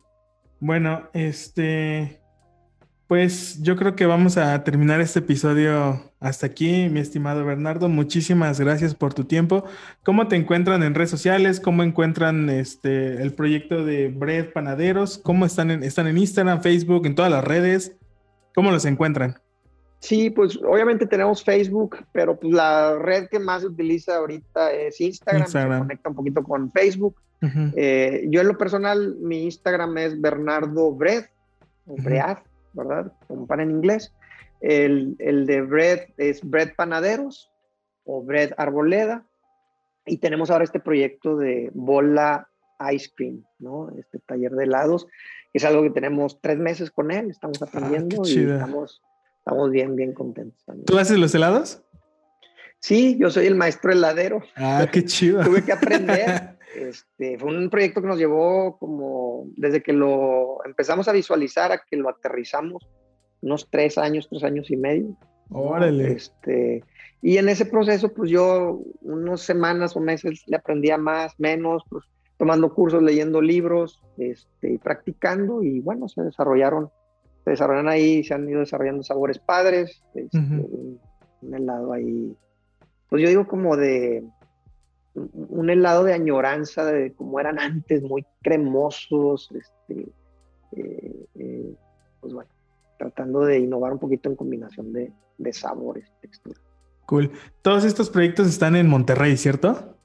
[0.59, 2.21] Bueno, este,
[3.07, 7.89] pues yo creo que vamos a terminar este episodio hasta aquí, mi estimado Bernardo.
[7.89, 9.65] Muchísimas gracias por tu tiempo.
[10.03, 11.59] ¿Cómo te encuentran en redes sociales?
[11.59, 15.17] ¿Cómo encuentran este el proyecto de Bread Panaderos?
[15.17, 17.97] ¿Cómo están en, están en Instagram, Facebook, en todas las redes?
[18.55, 19.35] ¿Cómo los encuentran?
[20.01, 24.99] Sí, pues obviamente tenemos Facebook, pero pues la red que más se utiliza ahorita es
[24.99, 25.47] Instagram.
[25.47, 27.15] Se conecta un poquito con Facebook.
[27.75, 31.25] Eh, yo en lo personal, mi Instagram es Bernardo Bread,
[31.85, 32.37] o Bread
[32.73, 33.13] ¿verdad?
[33.27, 34.11] Como pan en inglés.
[34.59, 37.51] El, el, de bread es Bread Panaderos
[38.03, 39.23] o Bread Arboleda.
[40.05, 42.47] Y tenemos ahora este proyecto de Bola
[42.91, 43.89] Ice Cream, ¿no?
[43.99, 45.05] Este taller de helados,
[45.51, 49.01] que es algo que tenemos tres meses con él, estamos ah, aprendiendo y estamos,
[49.41, 50.63] estamos bien, bien contentos.
[50.85, 51.81] ¿Tú haces los helados?
[52.79, 54.41] Sí, yo soy el maestro heladero.
[54.55, 55.43] Ah, qué chido.
[55.43, 56.59] Tuve que aprender.
[56.73, 61.81] Este, fue un proyecto que nos llevó como desde que lo empezamos a visualizar a
[61.83, 62.87] que lo aterrizamos,
[63.41, 65.17] unos tres años, tres años y medio.
[65.49, 66.13] Órale.
[66.13, 66.81] Este,
[67.21, 72.05] y en ese proceso, pues yo unas semanas o meses le aprendía más, menos, pues
[72.37, 76.89] tomando cursos, leyendo libros, este, practicando y bueno, se desarrollaron,
[77.43, 80.99] se desarrollaron ahí, se han ido desarrollando sabores padres, este, un
[81.53, 82.35] helado ahí,
[83.09, 84.23] pues yo digo como de
[85.13, 90.07] un helado de añoranza de cómo eran antes, muy cremosos, este,
[90.77, 91.75] eh, eh,
[92.21, 92.49] pues bueno,
[92.97, 95.11] tratando de innovar un poquito en combinación de,
[95.51, 96.61] sabores, texturas.
[97.07, 97.31] Cool.
[97.61, 99.97] Todos estos proyectos están en Monterrey, ¿cierto?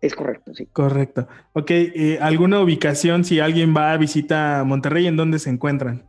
[0.00, 0.66] Es correcto, sí.
[0.66, 1.26] Correcto.
[1.52, 6.08] Ok, eh, ¿alguna ubicación si alguien va a visitar Monterrey, en dónde se encuentran?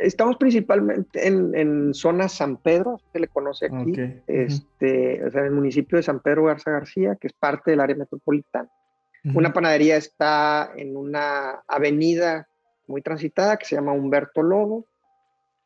[0.00, 3.94] Estamos principalmente en, zona San Pedro, se le conoce aquí,
[4.28, 7.80] este, o sea, en el municipio de San Pedro Garza García, que es parte del
[7.80, 8.68] área metropolitana.
[9.34, 12.48] Una panadería está en una avenida
[12.86, 14.86] muy transitada que se llama Humberto Lobo.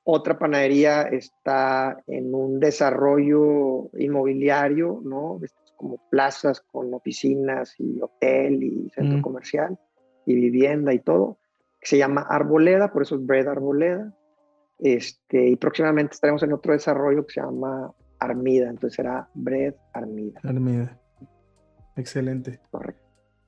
[0.04, 5.40] Otra panadería está en un desarrollo inmobiliario, ¿no?
[5.76, 9.78] Como plazas con oficinas y hotel y centro comercial
[10.26, 11.38] y vivienda y todo
[11.86, 14.12] se llama Arboleda, por eso es Bread Arboleda.
[14.78, 20.40] Este, y próximamente estaremos en otro desarrollo que se llama Armida, entonces será Bread Armida.
[20.42, 20.98] Armida.
[21.96, 22.60] Excelente.
[22.70, 23.02] Correcto.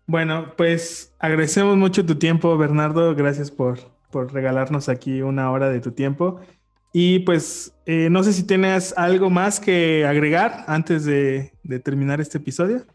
[0.06, 3.14] Bueno, pues agradecemos mucho tu tiempo, Bernardo.
[3.14, 3.78] Gracias por,
[4.10, 6.40] por regalarnos aquí una hora de tu tiempo.
[6.92, 11.52] Y pues eh, no sé si tienes algo más que agregar antes de,
[11.84, 12.86] terminar este episodio.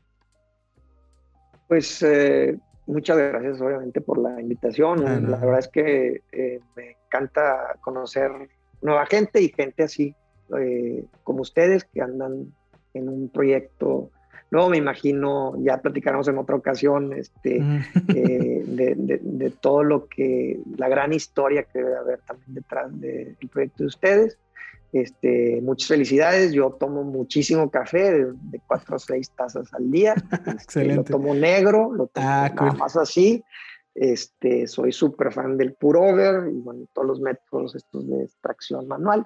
[1.68, 5.08] Pues eh, muchas gracias obviamente por la invitación.
[5.08, 8.32] Ah, la verdad es que eh, me encanta conocer
[8.82, 10.16] nueva gente y gente así
[11.24, 12.54] como ustedes que andan
[12.94, 14.12] en un proyecto
[14.54, 17.58] no, me imagino, ya platicaremos en otra ocasión, este,
[18.16, 23.82] eh, de, todo lo que, la gran historia que debe haber también detrás del proyecto
[23.82, 24.38] de ustedes.
[24.94, 30.14] Este, muchas felicidades, yo tomo muchísimo café, de, cuatro a seis tazas al día.
[30.32, 30.96] Este, Excelente.
[30.96, 33.44] lo tomo negro, lo tomo ah, nada más así.
[33.96, 39.26] Este, soy súper fan del Purover y bueno, todos los métodos estos de extracción manual.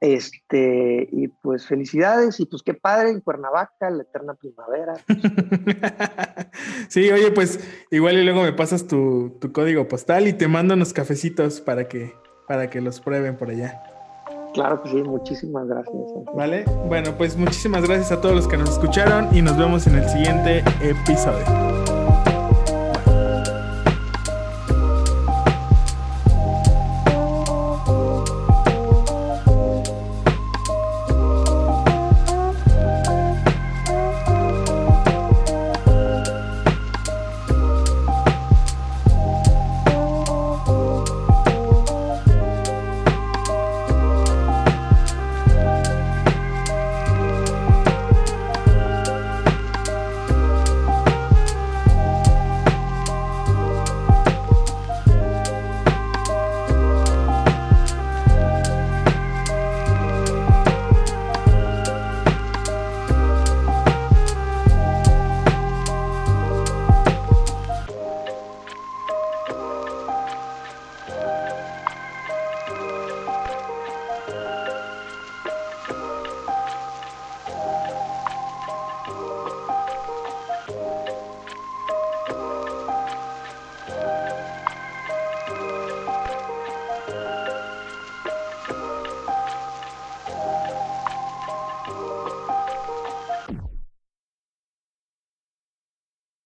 [0.00, 4.94] Este, y pues felicidades, y pues qué padre en Cuernavaca, la eterna primavera.
[6.88, 7.60] sí, oye, pues
[7.90, 12.12] igual y luego me pasas tu, código postal y te mando unos cafecitos para que,
[12.46, 13.95] para que los prueben por allá.
[14.56, 15.94] Claro que sí, muchísimas gracias.
[16.34, 19.96] Vale, bueno, pues muchísimas gracias a todos los que nos escucharon y nos vemos en
[19.96, 21.85] el siguiente episodio.